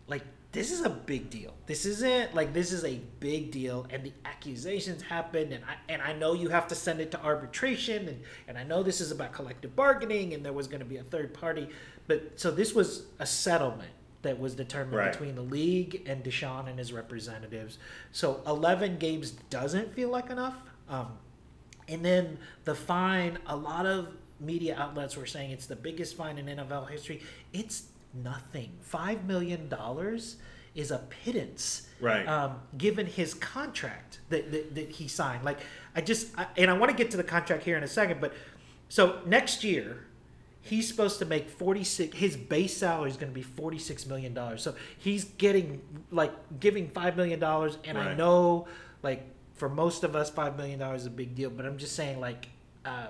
[0.07, 4.05] like this is a big deal this isn't like this is a big deal and
[4.05, 8.09] the accusations happened and I and I know you have to send it to arbitration
[8.09, 10.99] and and I know this is about collective bargaining and there was going to be
[10.99, 11.69] a third party
[12.07, 13.91] but so this was a settlement
[14.21, 15.13] that was determined right.
[15.13, 17.79] between the league and Deshaun and his representatives
[18.13, 20.63] so 11 games doesn't feel like enough
[20.93, 21.09] um,
[21.89, 26.39] and then the fine a lot of media outlets were saying it's the biggest fine
[26.39, 27.23] in NFL history.
[27.53, 28.73] It's nothing.
[28.81, 30.37] Five million dollars
[30.75, 32.27] is a pittance, right?
[32.27, 35.45] Um, given his contract that, that, that he signed.
[35.45, 35.61] Like
[35.97, 38.21] I just I, and I want to get to the contract here in a second,
[38.21, 38.35] but
[38.89, 40.05] so next year
[40.61, 44.63] he's supposed to make 46 his base salary is going to be 46 million dollars
[44.63, 48.07] so he's getting like giving 5 million dollars and right.
[48.07, 48.69] i know
[49.03, 49.27] like
[49.63, 52.19] for most of us 5 million dollars is a big deal but i'm just saying
[52.19, 52.49] like
[52.85, 53.07] um,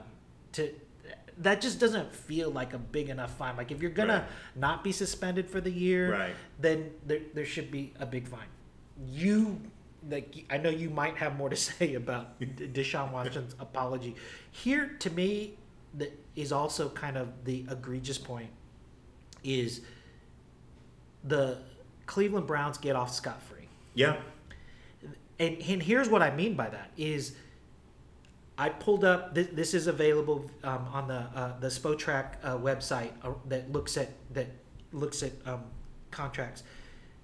[0.53, 0.71] to
[1.39, 3.57] that just doesn't feel like a big enough fine.
[3.57, 4.59] Like if you're gonna right.
[4.61, 6.35] not be suspended for the year, right.
[6.61, 8.47] then there there should be a big fine.
[9.09, 9.59] You
[10.11, 14.15] like I know you might have more to say about Deshaun Watson's apology.
[14.51, 15.55] Here to me
[15.95, 18.51] that is also kind of the egregious point
[19.43, 19.81] is
[21.25, 21.59] the
[22.07, 23.69] Cleveland Browns get off scot free.
[23.95, 24.17] Yeah.
[25.43, 27.35] And and here's what I mean by that is
[28.57, 29.35] I pulled up.
[29.35, 33.97] This, this is available um, on the uh, the Spotrac uh, website uh, that looks
[33.97, 34.47] at that
[34.93, 35.65] looks at um,
[36.13, 36.63] contracts.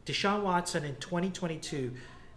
[0.04, 1.92] Deshaun Watson in 2022.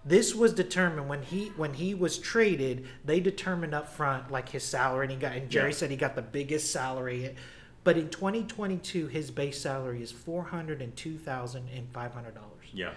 [0.06, 2.86] This was determined when he when he was traded.
[3.04, 5.32] They determined up front like his salary, and he got.
[5.32, 5.78] And Jerry yeah.
[5.78, 7.36] said he got the biggest salary.
[7.84, 12.36] But in 2022, his base salary is four hundred and two thousand and five hundred
[12.36, 12.67] dollars.
[12.72, 12.91] Yeah.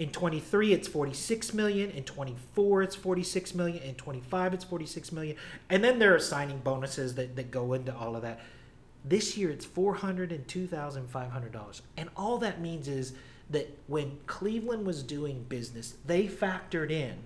[0.00, 1.90] In 23, it's 46 million.
[1.90, 3.82] In 24, it's 46 million.
[3.82, 5.36] In 25, it's 46 million.
[5.68, 8.40] And then there are signing bonuses that, that go into all of that.
[9.04, 11.80] This year, it's $402,500.
[11.98, 13.12] And all that means is
[13.50, 17.18] that when Cleveland was doing business, they factored in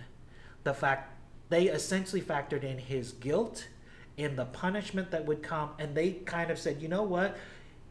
[0.64, 1.16] the fact,
[1.50, 3.68] they essentially factored in his guilt
[4.18, 5.70] and the punishment that would come.
[5.78, 7.36] And they kind of said, you know what?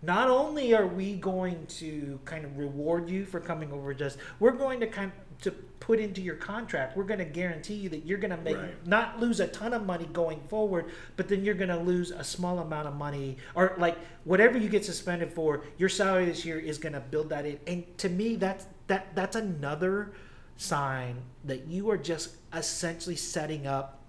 [0.04, 4.18] Not only are we going to kind of reward you for coming over to us,
[4.40, 7.90] we're going to kind of to put into your contract we're going to guarantee you
[7.90, 8.88] that you're going to make right.
[8.88, 10.86] not lose a ton of money going forward
[11.18, 14.70] but then you're going to lose a small amount of money or like whatever you
[14.70, 18.08] get suspended for your salary this year is going to build that in and to
[18.08, 20.14] me that's that that's another
[20.56, 24.03] sign that you are just essentially setting up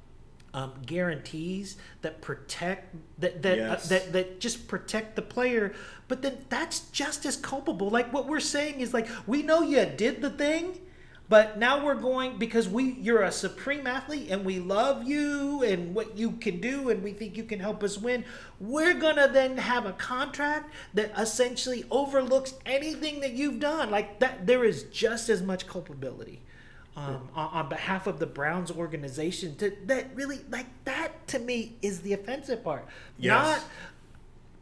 [0.55, 3.85] um, guarantees that protect that that, Yes.
[3.87, 5.75] uh, that that just protect the player.
[6.09, 7.91] But then that's just as culpable.
[7.91, 10.81] Like what we're saying is like we know you did the thing.
[11.27, 15.95] But now we're going because we you're a supreme athlete and we love you and
[15.95, 18.27] what you can do and we think you can help us win.
[18.61, 23.91] We're gonna then have a contract that essentially overlooks anything that you've done.
[23.91, 26.43] Like that, there is just as much culpability
[26.97, 29.57] um, on, on behalf of the Browns organization.
[29.57, 32.87] To that really like that to me is the offensive part.
[33.19, 33.31] Yes.
[33.31, 33.65] Not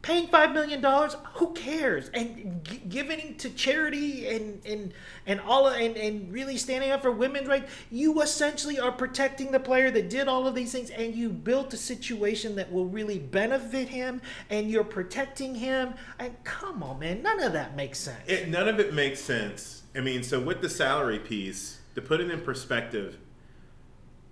[0.01, 4.93] paying five million dollars who cares and g- giving to charity and and
[5.25, 9.49] and all of, and, and really standing up for women's rights you essentially are protecting
[9.51, 12.85] the player that did all of these things and you built a situation that will
[12.85, 17.97] really benefit him and you're protecting him and come on man none of that makes
[17.97, 19.83] sense It, none of it makes sense.
[19.95, 23.17] I mean, so with the salary piece, to put it in perspective,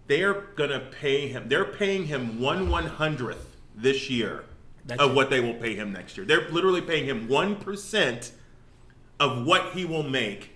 [0.07, 1.47] they are gonna pay him.
[1.47, 4.45] They're paying him one one hundredth this year
[4.85, 5.15] That's of it.
[5.15, 6.25] what they will pay him next year.
[6.25, 8.31] They're literally paying him one percent
[9.19, 10.49] of what he will make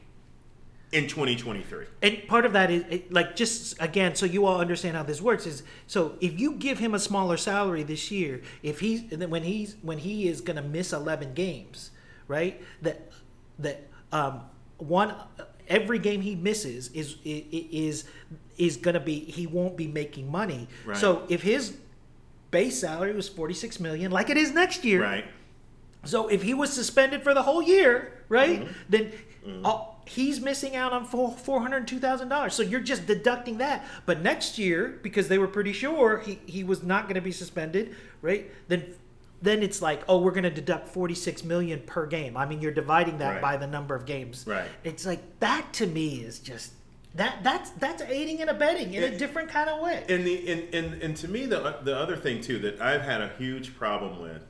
[0.92, 1.86] in 2023.
[2.04, 5.46] and part of that is like just again so you all understand how this works
[5.46, 9.76] is so if you give him a smaller salary this year if he's when he's
[9.82, 11.92] when he is going to miss 11 games
[12.28, 13.12] right that
[13.60, 14.42] that um
[14.78, 15.14] one
[15.68, 18.06] every game he misses is is
[18.58, 20.98] is going to be he won't be making money Right.
[20.98, 21.78] so if his
[22.52, 25.26] base salary was 46 million like it is next year Right.
[26.06, 28.72] so if he was suspended for the whole year, right, Mm-hmm.
[28.90, 29.12] then
[29.64, 32.54] all, he's missing out on four four hundred two thousand dollars.
[32.56, 33.86] So you're just deducting that.
[34.08, 37.32] But next year, because they were pretty sure he, he was not going to be
[37.32, 38.50] suspended, right?
[38.68, 38.96] Then
[39.42, 42.36] then it's like, oh, we're going to deduct forty six million per game.
[42.38, 43.42] I mean, you're dividing that Right.
[43.42, 44.46] by the number of games.
[44.48, 44.68] Right.
[44.84, 46.74] It's like that to me is just
[47.16, 50.04] that that's that's aiding and abetting in a different kind of way.
[50.10, 53.22] And the and, and, and to me the the other thing too that I've had
[53.22, 54.42] a huge problem with,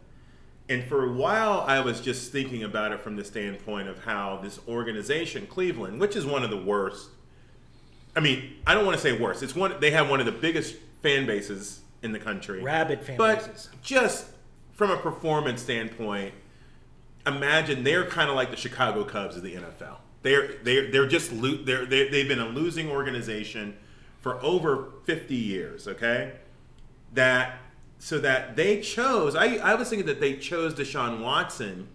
[0.69, 4.39] and for a while I was just thinking about it from the standpoint of how
[4.41, 7.10] this organization, Cleveland, which is one of the worst.
[8.15, 9.43] I mean, I don't want to say worst.
[9.43, 12.62] It's one they have one of the biggest fan bases in the country.
[12.63, 13.69] Rabid fan but bases.
[13.84, 14.26] just
[14.76, 16.34] from a performance standpoint,
[17.26, 19.98] imagine they're kind of like the Chicago Cubs of the NFL.
[20.22, 23.78] They're they're they're just lo- they're, they they've been a losing organization
[24.22, 25.88] for over 50 years.
[25.88, 26.34] Okay,
[27.14, 27.60] that
[28.00, 29.36] so that they chose.
[29.36, 31.88] I I was thinking that they chose Deshaun Watson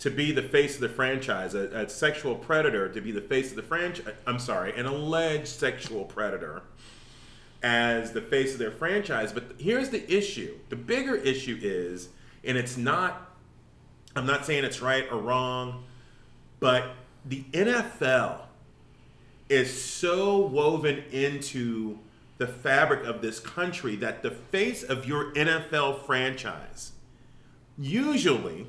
[0.00, 3.50] to be the face of the franchise, a, a sexual predator to be the face
[3.50, 4.14] of the franchise.
[4.26, 6.62] I'm sorry, an alleged sexual predator
[7.64, 9.32] as the face of their franchise.
[9.32, 10.54] But here's the issue.
[10.68, 12.10] The bigger issue is,
[12.44, 13.34] and it's not,
[14.14, 15.84] I'm not saying it's right or wrong,
[16.60, 16.90] but
[17.24, 18.40] the NFL
[19.48, 21.98] is so woven into
[22.36, 26.92] the fabric of this country that the face of your NFL franchise,
[27.78, 28.66] usually,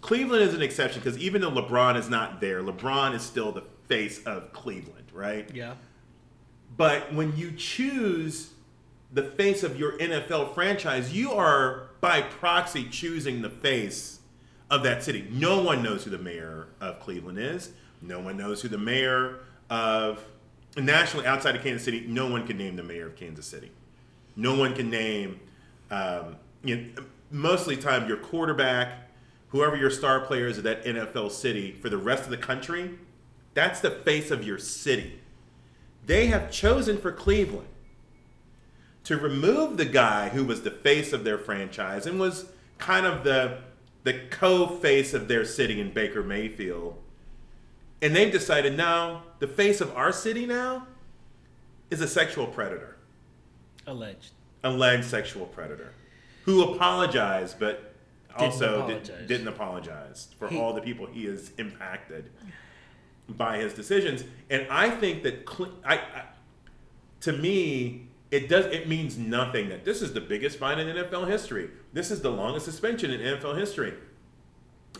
[0.00, 3.64] Cleveland is an exception because even though LeBron is not there, LeBron is still the
[3.88, 5.50] face of Cleveland, right?
[5.54, 5.74] Yeah.
[6.78, 8.52] But when you choose
[9.12, 14.20] the face of your NFL franchise, you are by proxy choosing the face
[14.70, 15.26] of that city.
[15.30, 17.72] No one knows who the mayor of Cleveland is.
[18.00, 20.24] No one knows who the mayor of
[20.76, 22.04] nationally outside of Kansas City.
[22.06, 23.72] No one can name the mayor of Kansas City.
[24.36, 25.40] No one can name.
[25.90, 29.10] Um, you know, mostly time your quarterback,
[29.48, 32.98] whoever your star player is of that NFL city for the rest of the country.
[33.54, 35.18] That's the face of your city
[36.08, 37.68] they have chosen for Cleveland
[39.04, 42.46] to remove the guy who was the face of their franchise and was
[42.78, 43.58] kind of the
[44.04, 46.96] the co-face of their city in Baker Mayfield.
[48.00, 50.86] And they've decided now the face of our city now
[51.90, 52.96] is a sexual predator,
[53.86, 54.30] Alleged.
[54.64, 55.92] alleged sexual predator,
[56.44, 57.92] who apologized but
[58.36, 59.28] also did- apologize.
[59.28, 62.30] didn't apologize for He- all the people he has impacted
[63.28, 64.24] by his decisions.
[64.50, 65.48] And I think that
[65.84, 66.22] I, I
[67.20, 71.28] to me it does it means nothing that this is the biggest fine in NFL
[71.28, 71.70] history.
[71.92, 73.94] This is the longest suspension in NFL history.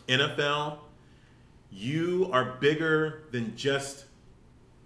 [0.09, 0.79] NFL,
[1.71, 4.05] you are bigger than just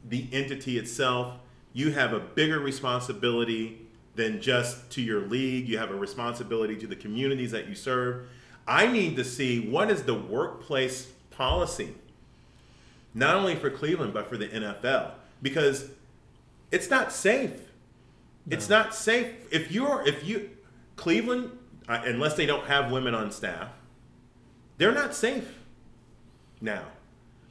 [0.09, 1.35] the entity itself.
[1.73, 3.79] You have a bigger responsibility
[4.15, 5.69] than just to your league.
[5.69, 8.27] You have a responsibility to the communities that you serve.
[8.67, 11.95] I need to see what is the workplace policy,
[13.15, 15.91] not only for Cleveland, but for the NFL, because
[16.71, 17.69] it's not safe.
[18.51, 20.51] It's not safe if you're if you
[20.97, 21.57] Cleveland,
[21.89, 23.69] uh, unless they don't have women on staff,
[24.79, 25.59] they're not safe
[26.61, 26.85] now.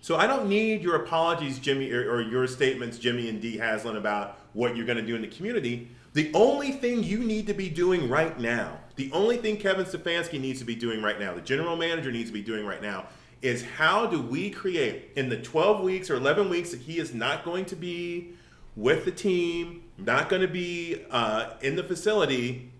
[0.01, 3.95] So I don't need your apologies, Jimmy, or, or your statements, Jimmy and Dee Haslam,
[3.95, 5.89] about what you're going to do in the community.
[6.13, 10.41] The only thing you need to be doing right now, the only thing Kevin Stefanski
[10.41, 13.07] needs to be doing right now, the general manager needs to be doing right now,
[13.41, 17.13] is how do we create in the 12 weeks or 11 weeks that he is
[17.13, 18.33] not going to be
[18.75, 22.71] with the team, not going to be uh, in the facility,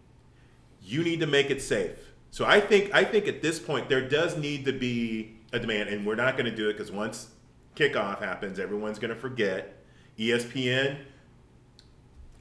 [0.84, 2.12] you need to make it safe.
[2.32, 5.90] So I think I think at this point there does need to be a demand,
[5.90, 7.30] and we're not going to do it because once
[7.76, 9.84] kickoff happens, everyone's going to forget.
[10.18, 10.98] ESPN,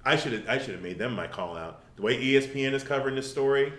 [0.05, 1.83] I should have I should have made them my call out.
[1.97, 3.73] The way ESPN is covering this story,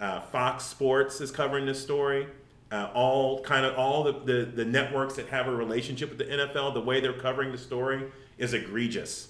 [0.00, 2.28] uh, Fox Sports is covering this story.
[2.72, 6.24] Uh, all kind of all the, the the networks that have a relationship with the
[6.24, 8.04] NFL, the way they're covering the story
[8.38, 9.28] is egregious.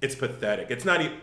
[0.00, 0.66] It's pathetic.
[0.70, 1.16] It's not even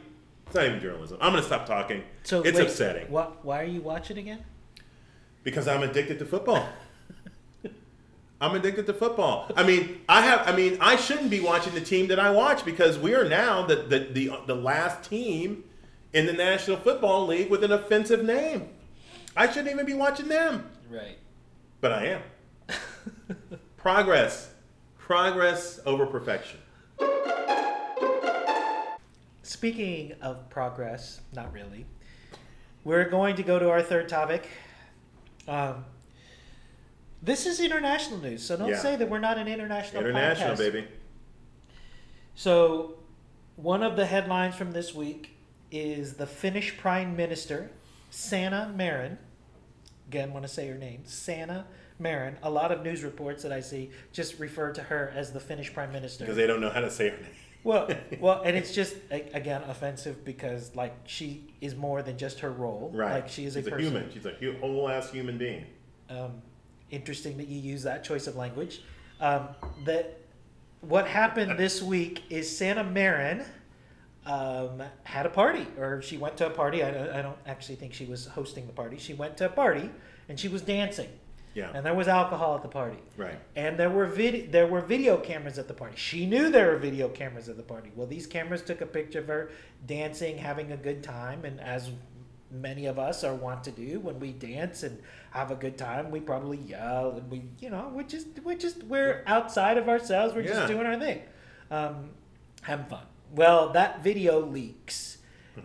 [0.46, 1.18] it's not even journalism.
[1.20, 2.04] I'm gonna stop talking.
[2.24, 4.44] So it's wait, upsetting Why, why are you watching again?
[5.44, 6.68] because I'm addicted to football.
[8.42, 9.52] I'm addicted to football.
[9.56, 10.48] I mean, I have.
[10.48, 13.66] I mean, I shouldn't be watching the team that I watch because we are now
[13.66, 15.66] the the the, the last team
[16.14, 18.70] in the National Football League with an offensive name.
[19.36, 21.18] I shouldn't even be watching them, Right.
[21.82, 22.22] But I am.
[23.78, 24.52] Progress,
[24.98, 26.60] progress over perfection.
[29.44, 31.86] Speaking of progress, not really.
[32.84, 34.48] We're going to go to our third topic.
[35.48, 35.86] Um,
[37.22, 38.78] this is international news, so don't Yeah.
[38.80, 40.58] say that we're not an international International, podcast.
[40.58, 40.88] baby.
[42.36, 42.96] So,
[43.56, 45.32] one of the headlines from this week
[45.72, 47.72] is the Finnish Prime Minister,
[48.10, 49.18] Sanna Marin.
[50.10, 51.68] Again, want to say her name, Sanna
[52.00, 52.36] Marin.
[52.42, 55.72] A lot of news reports that I see just refer to her as the Finnish
[55.72, 56.24] Prime Minister.
[56.24, 57.32] Because they don't know how to say her name.
[57.64, 57.88] Well,
[58.20, 62.90] well, and it's just again offensive because like she is more than just her role.
[62.92, 63.12] Right.
[63.12, 64.12] Like she is She's a a, human.
[64.12, 65.68] She's a hu- whole ass human being.
[66.10, 66.42] Um,
[66.90, 68.82] interesting that you use that choice of language.
[69.20, 69.50] Um,
[69.86, 70.22] that
[70.82, 73.46] what happened this week is Sanna Marin
[74.30, 76.84] um, had a party, or she went to a party.
[76.84, 78.98] I, don't- I don't actually think she was hosting the party.
[78.98, 79.90] She went to a party
[80.30, 81.10] and she was dancing,
[81.56, 81.72] Yeah.
[81.74, 83.00] and there was alcohol at the party.
[83.18, 83.40] Right.
[83.56, 85.96] And there were vid- there were video cameras at the party.
[85.98, 87.92] She knew there were video cameras at the party.
[87.96, 89.50] Well, these cameras took a picture of her
[89.88, 91.90] dancing, having a good time, and as
[92.52, 95.00] many of us are wont to do when we dance and
[95.32, 98.84] have a good time, we probably yell and we, you know, we just we just
[98.84, 100.34] we're outside of ourselves.
[100.36, 100.54] We're Yeah.
[100.54, 101.22] just doing our thing,
[101.72, 102.12] um,
[102.62, 103.06] having fun.
[103.34, 105.18] Well, that video leaks.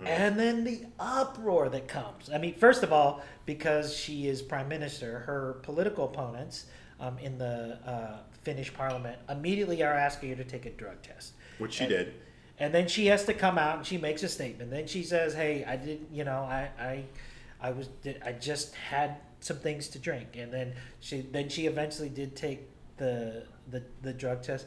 [0.04, 2.28] And then the uproar that comes.
[2.28, 6.66] I mean, first of all, because she is prime minister, her political opponents
[6.98, 11.34] um, in the uh, Finnish parliament immediately are asking her to take a drug test.
[11.58, 12.14] Which she And- did.
[12.58, 14.70] And then she has to come out and she makes a statement.
[14.70, 17.04] Then she says, "Hey, I didn't, you know, I, I,
[17.60, 17.88] I was,
[18.24, 22.68] I just had some things to drink." And then she, then she eventually did take
[22.96, 24.66] the the the drug test.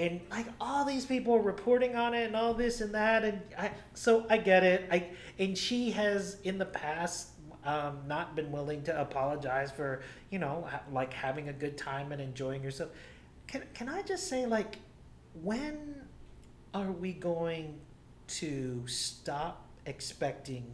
[0.00, 3.42] And like all these people are reporting on it and all this and that, and
[3.58, 4.88] I, so I get it.
[4.90, 7.28] I and she has in the past
[7.64, 12.12] um, not been willing to apologize for you know ha- like having a good time
[12.12, 12.90] and enjoying yourself.
[13.46, 14.78] Can can I just say like
[15.42, 15.96] when
[16.72, 17.78] are we going
[18.28, 20.64] to stop expecting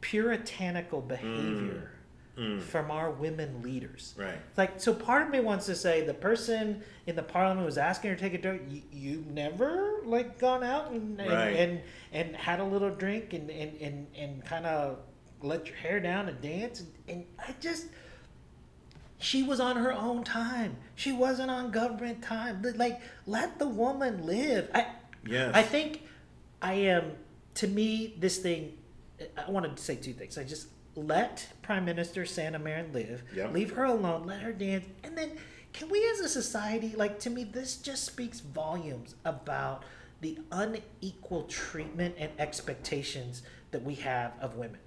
[0.00, 1.97] puritanical behavior Mm.
[2.38, 2.62] Mm.
[2.62, 4.14] from our women leaders?
[4.16, 4.38] Right.
[4.56, 8.10] Like, so part of me wants to say the person in the parliament was asking
[8.10, 8.62] her to take a drink.
[8.70, 11.56] You, you've never like gone out and and, Right.
[11.56, 11.80] and,
[12.12, 14.98] and had a little drink and and and, and kind of
[15.42, 16.80] let your hair down and dance.
[16.80, 17.86] And, and I just,
[19.18, 20.76] she was on her own time.
[20.94, 22.62] She wasn't on government time.
[22.76, 24.70] Like, let the woman live.
[24.74, 24.86] I,
[25.26, 25.50] Yes.
[25.54, 26.02] I think
[26.62, 27.12] I am.
[27.54, 28.74] To me, this thing.
[29.36, 30.38] I wanted to say two things.
[30.38, 30.68] I just
[31.06, 33.22] let Prime Minister Sanna Marin live.
[33.34, 33.52] Yep.
[33.52, 34.26] Leave her alone.
[34.26, 34.86] Let her dance.
[35.04, 35.32] And then,
[35.72, 39.84] can we, as a society, like to me, this just speaks volumes about
[40.20, 44.80] the unequal treatment and expectations that we have of women.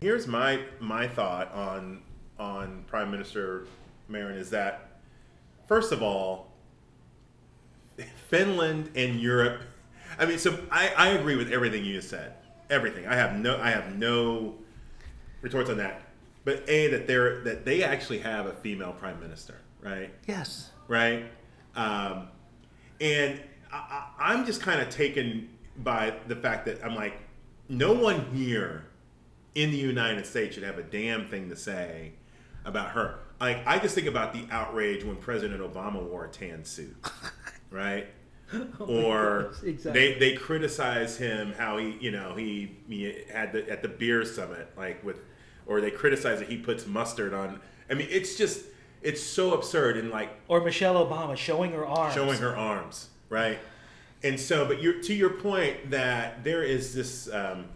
[0.00, 2.02] Here's my my thought on
[2.38, 3.66] on Prime Minister
[4.08, 5.00] Marin is that
[5.68, 6.52] first of all,
[8.28, 9.60] Finland and Europe.
[10.18, 12.34] I mean, so I, I agree with everything you just said.
[12.70, 13.06] Everything.
[13.06, 14.54] I have no I have no
[15.42, 16.02] retorts on that.
[16.44, 20.10] But a that they're that they actually have a female prime minister, right?
[20.26, 20.70] Yes.
[20.88, 21.24] right?
[21.76, 22.28] Um,
[23.00, 23.40] and
[23.72, 25.48] I, I, I'm just kind of taken
[25.78, 27.14] by the fact that I'm like,
[27.68, 28.86] no one here
[29.54, 32.12] in the United States should have a damn thing to say
[32.64, 33.20] about her.
[33.40, 36.96] Like, I just think about the outrage when President Obama wore a tan suit,
[37.70, 38.06] right?
[38.80, 40.12] or gosh, exactly.
[40.12, 44.24] they they criticize him how he you know he, he had the at the beer
[44.24, 45.20] summit like with
[45.66, 48.64] or they criticize that he puts mustard on i mean it's just
[49.02, 52.14] it's so absurd and like Or Michelle Obama showing her arms.
[52.14, 53.58] showing her arms right
[54.22, 57.32] and so, but you're to your point that there is this.
[57.32, 57.66] Um,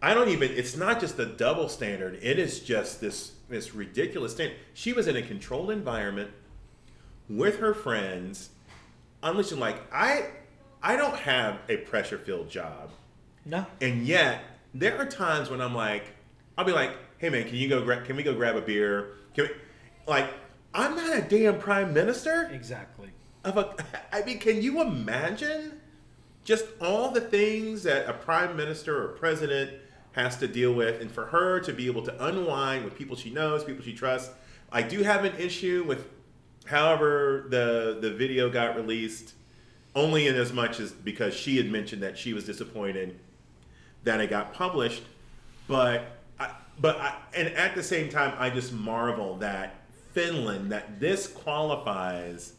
[0.00, 0.52] I don't even.
[0.52, 2.18] It's not just a double standard.
[2.22, 4.56] It is just this this ridiculous standard.
[4.74, 6.30] She was in a controlled environment
[7.28, 8.50] with her friends.
[9.22, 9.60] I'm listening.
[9.60, 10.26] Like I,
[10.82, 12.90] I don't have a pressure filled job,
[13.44, 13.66] No.
[13.80, 14.42] and yet
[14.74, 16.04] there are times when I'm like,
[16.58, 17.82] I'll be like, "Hey man, can you go?
[17.84, 19.14] Gra- can we go grab a beer?
[19.34, 19.50] Can we?"
[20.06, 20.28] Like,
[20.74, 23.10] I'm not a damn prime minister Exactly.
[23.44, 23.74] of a
[24.12, 25.80] I mean, can you imagine
[26.44, 29.70] just all the things that a prime minister or president
[30.12, 33.30] has to deal with and for her to be able to unwind with people she
[33.30, 34.30] knows, people she trusts.
[34.72, 36.08] I do have an issue with
[36.64, 39.34] however the the video got released
[39.94, 43.18] only in as much as because she had mentioned that she was disappointed
[44.04, 45.02] that it got published,
[45.68, 46.50] but I,
[46.80, 49.76] but I, and at the same time I just marvel that
[50.12, 52.54] Finland that this qualifies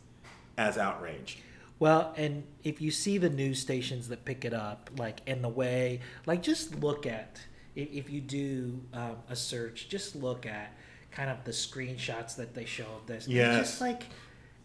[0.57, 1.39] as outrage.
[1.79, 5.49] Well, and if you see the news stations that pick it up, like in the
[5.49, 7.41] way, like just look at
[7.75, 10.71] if, you do um, a search, just look at
[11.15, 13.27] kind of the screenshots that they show of this.
[13.27, 13.57] Yeah.
[13.59, 14.03] Just like,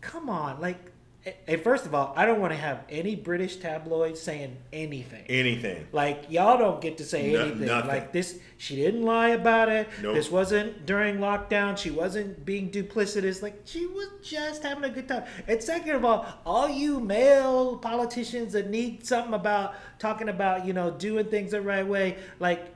[0.00, 0.92] come on, like.
[1.62, 5.26] First of all, I don't want to have any British tabloids saying anything.
[5.28, 5.86] Anything.
[5.92, 7.66] Like y'all don't get to say No- anything.
[7.66, 7.88] nothing.
[7.88, 9.88] Like this, she didn't lie about it.
[10.00, 10.14] Nope.
[10.14, 11.76] This wasn't during lockdown.
[11.76, 13.42] She wasn't being duplicitous.
[13.42, 15.24] Like she was just having a good time.
[15.46, 20.72] And second of all, all you male politicians that need something about talking about you
[20.72, 22.74] know doing things the right way, like.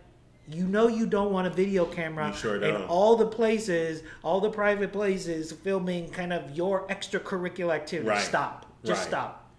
[0.51, 2.83] You know you don't want a video camera You sure in don't.
[2.89, 8.09] all the places, all the private places, filming kind of your extracurricular activity.
[8.09, 8.21] Right.
[8.21, 8.67] Stop.
[8.85, 9.09] Just Right.
[9.09, 9.51] stop.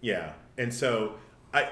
[0.00, 1.16] Yeah, and so
[1.52, 1.68] I,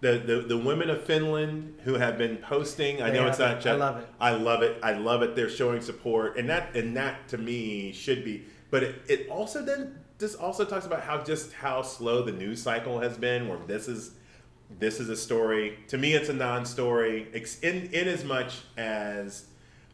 [0.00, 3.00] the the the women of Finland who have been posting.
[3.00, 3.56] I They know it's not.
[3.60, 4.08] Just, I love it.
[4.20, 4.78] I love it.
[4.82, 5.36] I love it.
[5.36, 8.44] They're showing support, and that and that to me should be.
[8.70, 12.60] But it, it also then this also talks about how just how slow the news
[12.60, 13.46] cycle has been.
[13.48, 14.10] Where this is
[14.78, 15.78] this is a story.
[15.88, 17.28] To me, it's a non-story.
[17.62, 19.46] In in as much as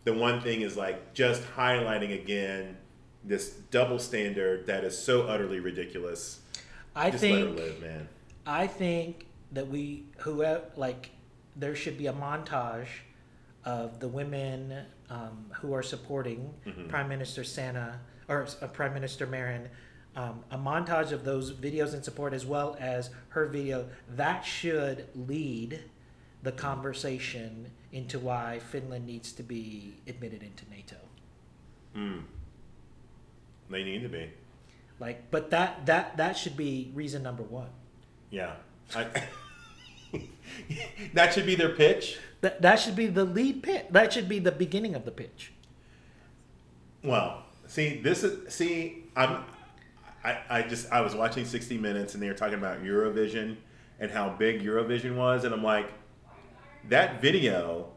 [0.04, 2.76] the one thing is like just highlighting again
[3.24, 6.40] this double standard that is so utterly ridiculous.
[6.96, 8.08] I Just think live, man.
[8.46, 11.10] I think that we whoever like
[11.56, 12.88] there should be a montage
[13.64, 16.88] of the women um, who are supporting Mm-hmm.
[16.88, 19.68] Prime Minister Sanna or uh, Prime Minister Marin.
[20.16, 25.06] Um, a montage of those videos in support as well as her video that should
[25.14, 25.84] lead
[26.42, 30.96] the conversation into why Finland needs to be admitted into NATO.
[31.96, 32.22] Mm.
[33.68, 34.30] They need to be.
[34.98, 37.70] Like, but that that that should be reason number one.
[38.30, 38.54] Yeah.
[38.94, 39.06] I,
[41.14, 42.18] that should be their pitch.
[42.40, 43.86] That that should be the lead pitch.
[43.90, 45.52] That should be the beginning of the pitch.
[47.02, 49.44] Well, see, this is see, I'm
[50.24, 53.56] I, I just I was watching 60 Minutes and they were talking about Eurovision
[53.98, 55.92] and how big Eurovision was, and I'm like,
[56.88, 57.90] that video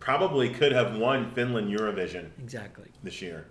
[0.00, 2.90] probably could have won Finland Eurovision Exactly.
[3.02, 3.46] this year.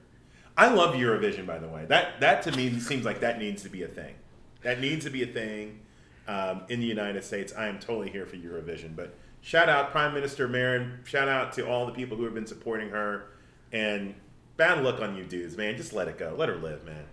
[0.56, 1.86] I love Eurovision, by the way.
[1.86, 4.16] That that to me seems like that needs to be a thing.
[4.62, 5.80] That needs to be a thing
[6.28, 7.54] um, in the United States.
[7.58, 8.96] I am totally here for Eurovision.
[8.96, 11.00] But shout out Prime Minister Marin.
[11.04, 13.26] Shout out to all the people who have been supporting her.
[13.72, 14.14] And
[14.56, 15.76] bad luck on you dudes, man.
[15.76, 16.36] Just let it go.
[16.38, 17.06] Let her live, man.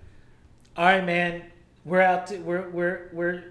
[0.76, 1.42] All right, man.
[1.84, 2.26] We're out.
[2.28, 3.44] To, we're we're we're.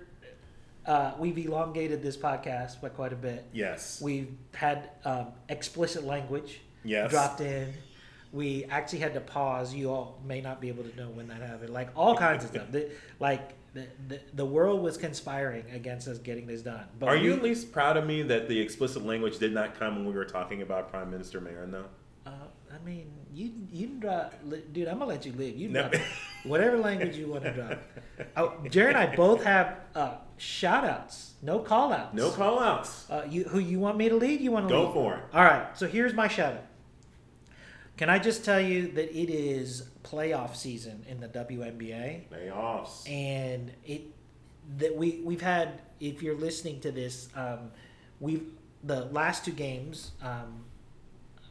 [0.86, 3.46] Uh, we've elongated this podcast by quite a bit.
[3.54, 4.02] Yes.
[4.02, 7.12] We've had um, explicit language Yes.
[7.12, 7.74] dropped in.
[8.32, 9.74] We actually had to pause.
[9.74, 11.72] You all may not be able to know when that happened.
[11.72, 12.72] Like all kinds of stuff.
[12.72, 12.90] The,
[13.20, 16.86] like the, the the world was conspiring against us getting this done.
[16.98, 19.98] But Are you at least proud of me that the explicit language did not come
[19.98, 21.86] when we were talking about Prime Minister Marin, though?
[22.82, 24.34] I mean, you you can drop,
[24.74, 24.88] dude.
[24.88, 25.56] I'm gonna let you live.
[25.56, 25.90] You No.
[25.90, 26.02] drop
[26.46, 27.80] whatever language you want to drop.
[28.38, 32.14] Oh, Jared and I both have uh, shout outs, no call outs.
[32.14, 33.10] No call outs.
[33.10, 34.42] Uh, you who you want me to lead?
[34.42, 34.94] You want to Go lead?
[34.94, 35.24] for it.
[35.34, 35.78] All right.
[35.78, 36.64] So here's my shout out.
[37.98, 42.30] Can I just tell you that it is playoff season in the WNBA?
[42.32, 43.10] Layoffs.
[43.10, 44.02] and it
[44.78, 47.72] that we we've had if you're listening to this um,
[48.20, 48.46] we've
[48.84, 50.64] the last two games um,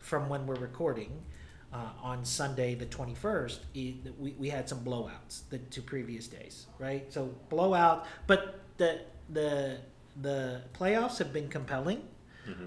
[0.08, 1.12] from when we're recording
[1.72, 6.66] uh, on Sunday the 21st it, we, we had some blowouts the two previous days
[6.78, 9.78] right so blowout but the the
[10.22, 12.00] the playoffs have been compelling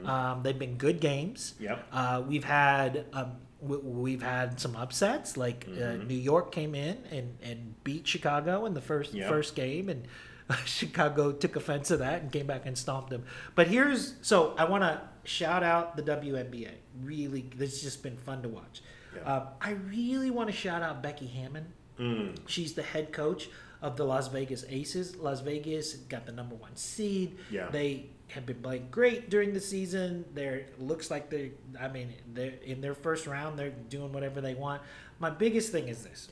[0.06, 1.88] um, they've been good games Yep.
[1.92, 3.32] uh, we've had um,
[3.64, 5.38] w- we've had some upsets.
[5.38, 6.08] Like uh, Mhm.
[6.08, 9.28] New York came in and, and beat Chicago in the first Yep.
[9.28, 10.08] first game, and
[10.66, 13.24] Chicago took offense to that and came back and stomped them.
[13.56, 16.72] But here's so I want to shout out the WNBA.
[17.04, 18.82] Really, this has just been fun to watch.
[19.16, 19.22] Yeah.
[19.24, 21.74] Uh, I really want to shout out Becky Hammon.
[22.00, 22.38] Mm.
[22.48, 23.50] She's the head coach
[23.82, 25.16] of the Las Vegas Aces.
[25.16, 27.38] Las Vegas got the number one seed.
[27.50, 27.68] Yeah.
[27.70, 30.26] They have been playing great during the season.
[30.34, 31.50] They're looks like they're.
[31.80, 33.60] I mean, they're in their first round.
[33.60, 34.82] They're doing whatever they want.
[35.20, 36.30] My biggest thing is this: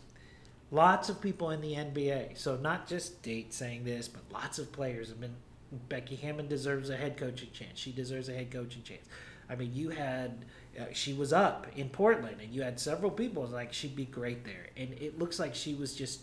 [0.71, 2.37] lots of people in the NBA.
[2.37, 5.35] So not just Dave saying this, but lots of players have been.
[5.89, 7.77] Becky Hammon deserves a head coaching chance.
[7.79, 9.05] She deserves a head coaching chance.
[9.49, 10.45] I mean, you had
[10.79, 14.45] uh, she was up in Portland, and you had several people like she'd be great
[14.45, 16.21] there, and it looks like she was just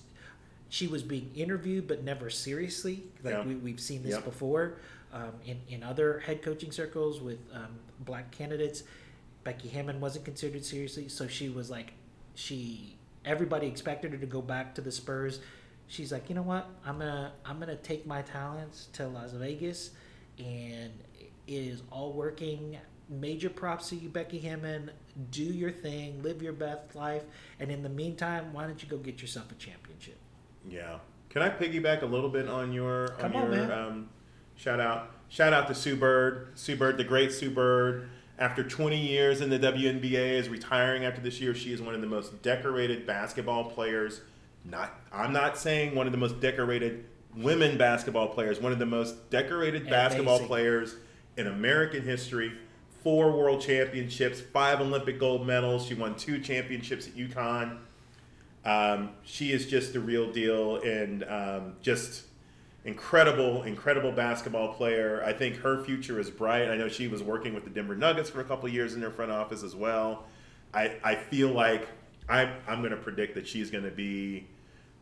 [0.68, 3.04] she was being interviewed, but never seriously.
[3.22, 3.44] Like Yeah.
[3.44, 4.24] we, we've seen this Yep.
[4.24, 4.74] before
[5.12, 8.82] um, in in other head coaching circles with um, black candidates.
[9.44, 11.92] Becky Hammon wasn't considered seriously, so she was like,
[12.34, 15.40] she everybody expected her to go back to the Spurs.
[15.88, 16.68] She's like, you know what?
[16.84, 19.90] I'm gonna I'm gonna take my talents to Las Vegas,
[20.38, 22.78] and it is all working.
[23.08, 24.90] Major props to you, Becky Hammon.
[25.30, 27.22] Do your thing, live your best life,
[27.60, 30.18] and in the meantime, why don't you go get yourself a championship?
[30.68, 30.98] Yeah.
[31.30, 34.08] Can I piggyback a little bit on your Come on on, your um,
[34.56, 35.10] shout out?
[35.28, 36.48] Shout out to Sue Bird.
[36.54, 38.08] Sue Bird, the great Sue Bird.
[38.38, 41.54] After 20 years in the WNBA, is retiring after this year.
[41.54, 44.20] She is one of the most decorated basketball players.
[44.70, 47.04] Not, I'm not saying one of the most decorated
[47.36, 48.60] women basketball players.
[48.60, 50.96] One of the most decorated basketball players
[51.36, 52.52] in American history.
[53.02, 55.86] Four world championships, five Olympic gold medals.
[55.86, 57.78] She won two championships at UConn.
[58.64, 62.24] Um, she is just the real deal and um, just
[62.84, 65.22] incredible, incredible basketball player.
[65.24, 66.68] I think her future is bright.
[66.68, 69.00] I know she was working with the Denver Nuggets for a couple of years in
[69.00, 70.24] their front office as well.
[70.74, 71.86] I, I feel like
[72.28, 74.46] I, I'm going to predict that she's going to be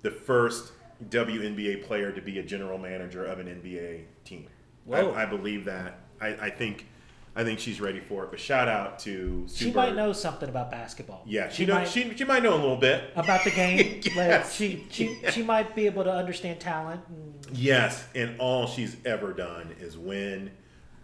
[0.04, 0.72] the first
[1.08, 4.46] WNBA player to be a general manager of an NBA team.
[4.92, 5.98] I, I believe that.
[6.20, 6.86] I, I think
[7.34, 8.30] I think she's ready for it.
[8.30, 11.22] But shout out to Sue She might know something about basketball.
[11.26, 13.10] Yeah, she, she know, might she, she might know a little bit.
[13.16, 14.02] about the game.
[14.04, 14.54] Like, Yes.
[14.54, 17.00] she she she might be able to understand talent.
[17.08, 20.50] And, Yes, and all she's ever done is win.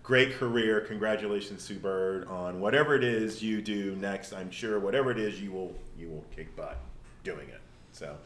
[0.03, 0.81] Great career.
[0.83, 4.33] Congratulations, Sue Bird, on whatever it is you do next.
[4.35, 6.79] I'm sure whatever it is, you will you will kick butt
[7.25, 7.61] doing it.
[7.93, 8.17] So,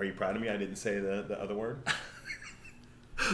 [0.00, 0.48] are you proud of me?
[0.48, 1.82] I didn't say the, the other word.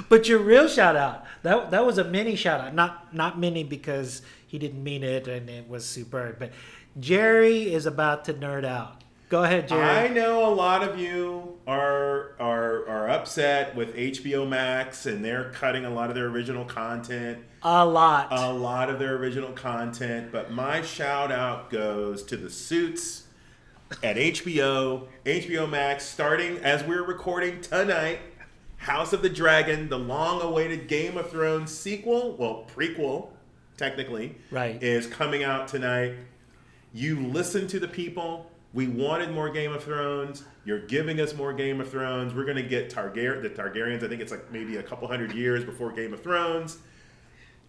[0.08, 3.62] But your real shout out that that was a mini shout out, not not mini
[3.62, 6.40] because he didn't mean it and it was superb.
[6.40, 6.50] But
[6.98, 9.04] Jerry is about to nerd out.
[9.28, 9.82] Go ahead, Jerry.
[9.82, 15.50] I know a lot of you are are are upset with HBO Max and they're
[15.52, 17.38] cutting a lot of their original content.
[17.62, 18.28] a lot.
[18.32, 23.25] a lot of their original content, but my shout out goes to the suits
[24.02, 28.18] at HBO, HBO Max, starting as we're recording tonight.
[28.78, 33.28] House of the Dragon, the long awaited Game of Thrones sequel, well, prequel,
[33.76, 34.80] technically, Right.
[34.82, 36.14] is coming out tonight.
[36.92, 38.50] You listen to the people.
[38.74, 40.44] We wanted more Game of Thrones.
[40.64, 42.34] You're giving us more Game of Thrones.
[42.34, 44.02] We're going to get Targaryen, the Targaryens.
[44.02, 46.78] I think it's like maybe a couple hundred years before Game of Thrones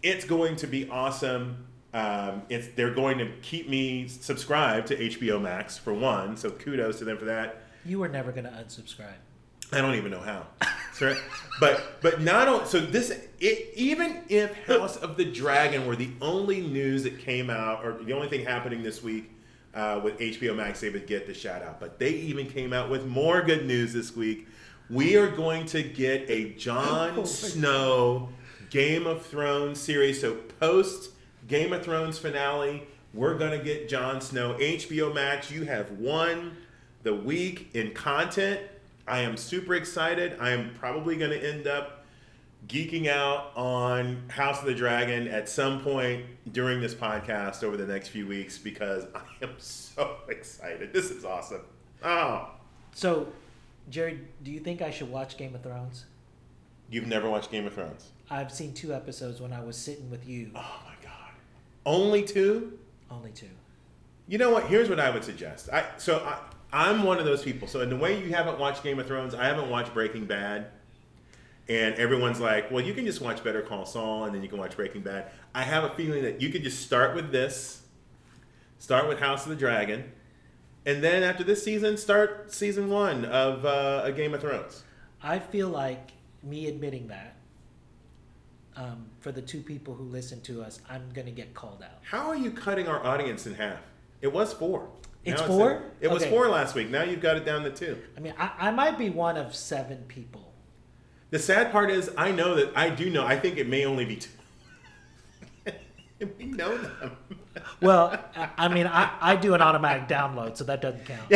[0.00, 1.66] it's going to be awesome.
[1.94, 6.98] Um, it's they're going to keep me subscribed to HBO Max for one, so kudos
[6.98, 7.62] to them for that.
[7.84, 9.14] you were never going to unsubscribe.
[9.72, 10.46] I don't even know how.
[11.60, 16.10] But but not only so this it, even if House of the Dragon were the
[16.20, 19.30] only news that came out or the only thing happening this week
[19.74, 21.80] uh, with HBO Max, they would get the shout out.
[21.80, 24.48] But they even came out with more good news this week.
[24.90, 28.30] We are going to get a Jon Snow
[28.70, 30.20] Game of Thrones series.
[30.20, 31.10] So post
[31.48, 34.54] Game of Thrones finale, we're gonna get Jon Snow.
[34.60, 36.56] HBO Max, you have won
[37.02, 38.60] the week in content.
[39.06, 40.36] I am super excited.
[40.38, 42.04] I am probably gonna end up
[42.66, 47.86] geeking out on House of the Dragon at some point during this podcast over the
[47.86, 50.92] next few weeks because I am so excited.
[50.92, 51.62] This is awesome.
[52.04, 52.50] Oh,
[52.94, 53.28] So,
[53.88, 56.04] Jerry, do you think I should watch Game of Thrones?
[56.90, 58.08] you've never watched Game of Thrones?
[58.30, 60.50] I've seen two episodes when I was sitting with you.
[60.54, 60.97] Oh my god.
[61.88, 62.78] Only two?
[63.10, 63.48] Only two.
[64.26, 64.66] You know what?
[64.66, 65.70] Here's what I would suggest.
[65.72, 66.38] I so I
[66.70, 67.66] I'm one of those people.
[67.66, 70.66] So in the way you haven't watched Game of Thrones, I haven't watched Breaking Bad.
[71.66, 74.58] And everyone's like, well, you can just watch Better Call Saul and then you can
[74.58, 75.30] watch Breaking Bad.
[75.54, 77.80] I have a feeling that you could just start with this,
[78.78, 80.12] start with House of the Dragon,
[80.84, 84.82] and then after this season, start season one of uh, a Game of Thrones.
[85.22, 86.12] I feel like
[86.42, 87.34] me admitting that
[88.78, 91.98] um, for the two people who listen to us, I'm going to get called out.
[92.02, 93.80] How are you cutting our audience in half?
[94.22, 94.88] It was four.
[95.22, 95.82] It's Now four?
[96.00, 96.30] It was Okay.
[96.30, 96.88] four last week.
[96.88, 97.98] Now you've got it down to two.
[98.16, 100.54] I mean, I, I might be one of seven people.
[101.28, 103.26] The sad part is, I know that I do know.
[103.26, 104.30] I think it may only be two.
[106.38, 107.16] we know them.
[107.82, 111.32] Well, I, I mean, I, I do an automatic download, so that doesn't count.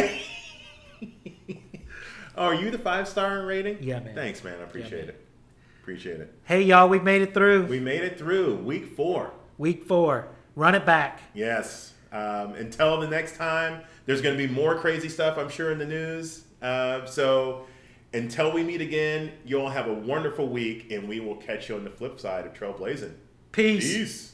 [2.36, 3.82] Oh, are you the five star rating?
[3.82, 4.14] Yeah, man.
[4.14, 4.58] Thanks, man.
[4.60, 5.08] I appreciate man.
[5.10, 5.21] it.
[5.82, 6.32] Appreciate it.
[6.44, 9.32] Hey, y'all, we've made it through We made it through week four.
[9.58, 10.28] week four.
[10.54, 11.20] Run it back.
[11.34, 11.92] Yes.
[12.12, 15.78] Um, until the next time, there's going to be more crazy stuff, I'm sure, in
[15.78, 16.44] the news.
[16.60, 17.66] Uh, so
[18.12, 21.74] until we meet again, you all have a wonderful week, and we will catch you
[21.74, 23.14] on the flip side of Trailblazing.
[23.50, 23.92] Peace.
[23.94, 24.31] Peace.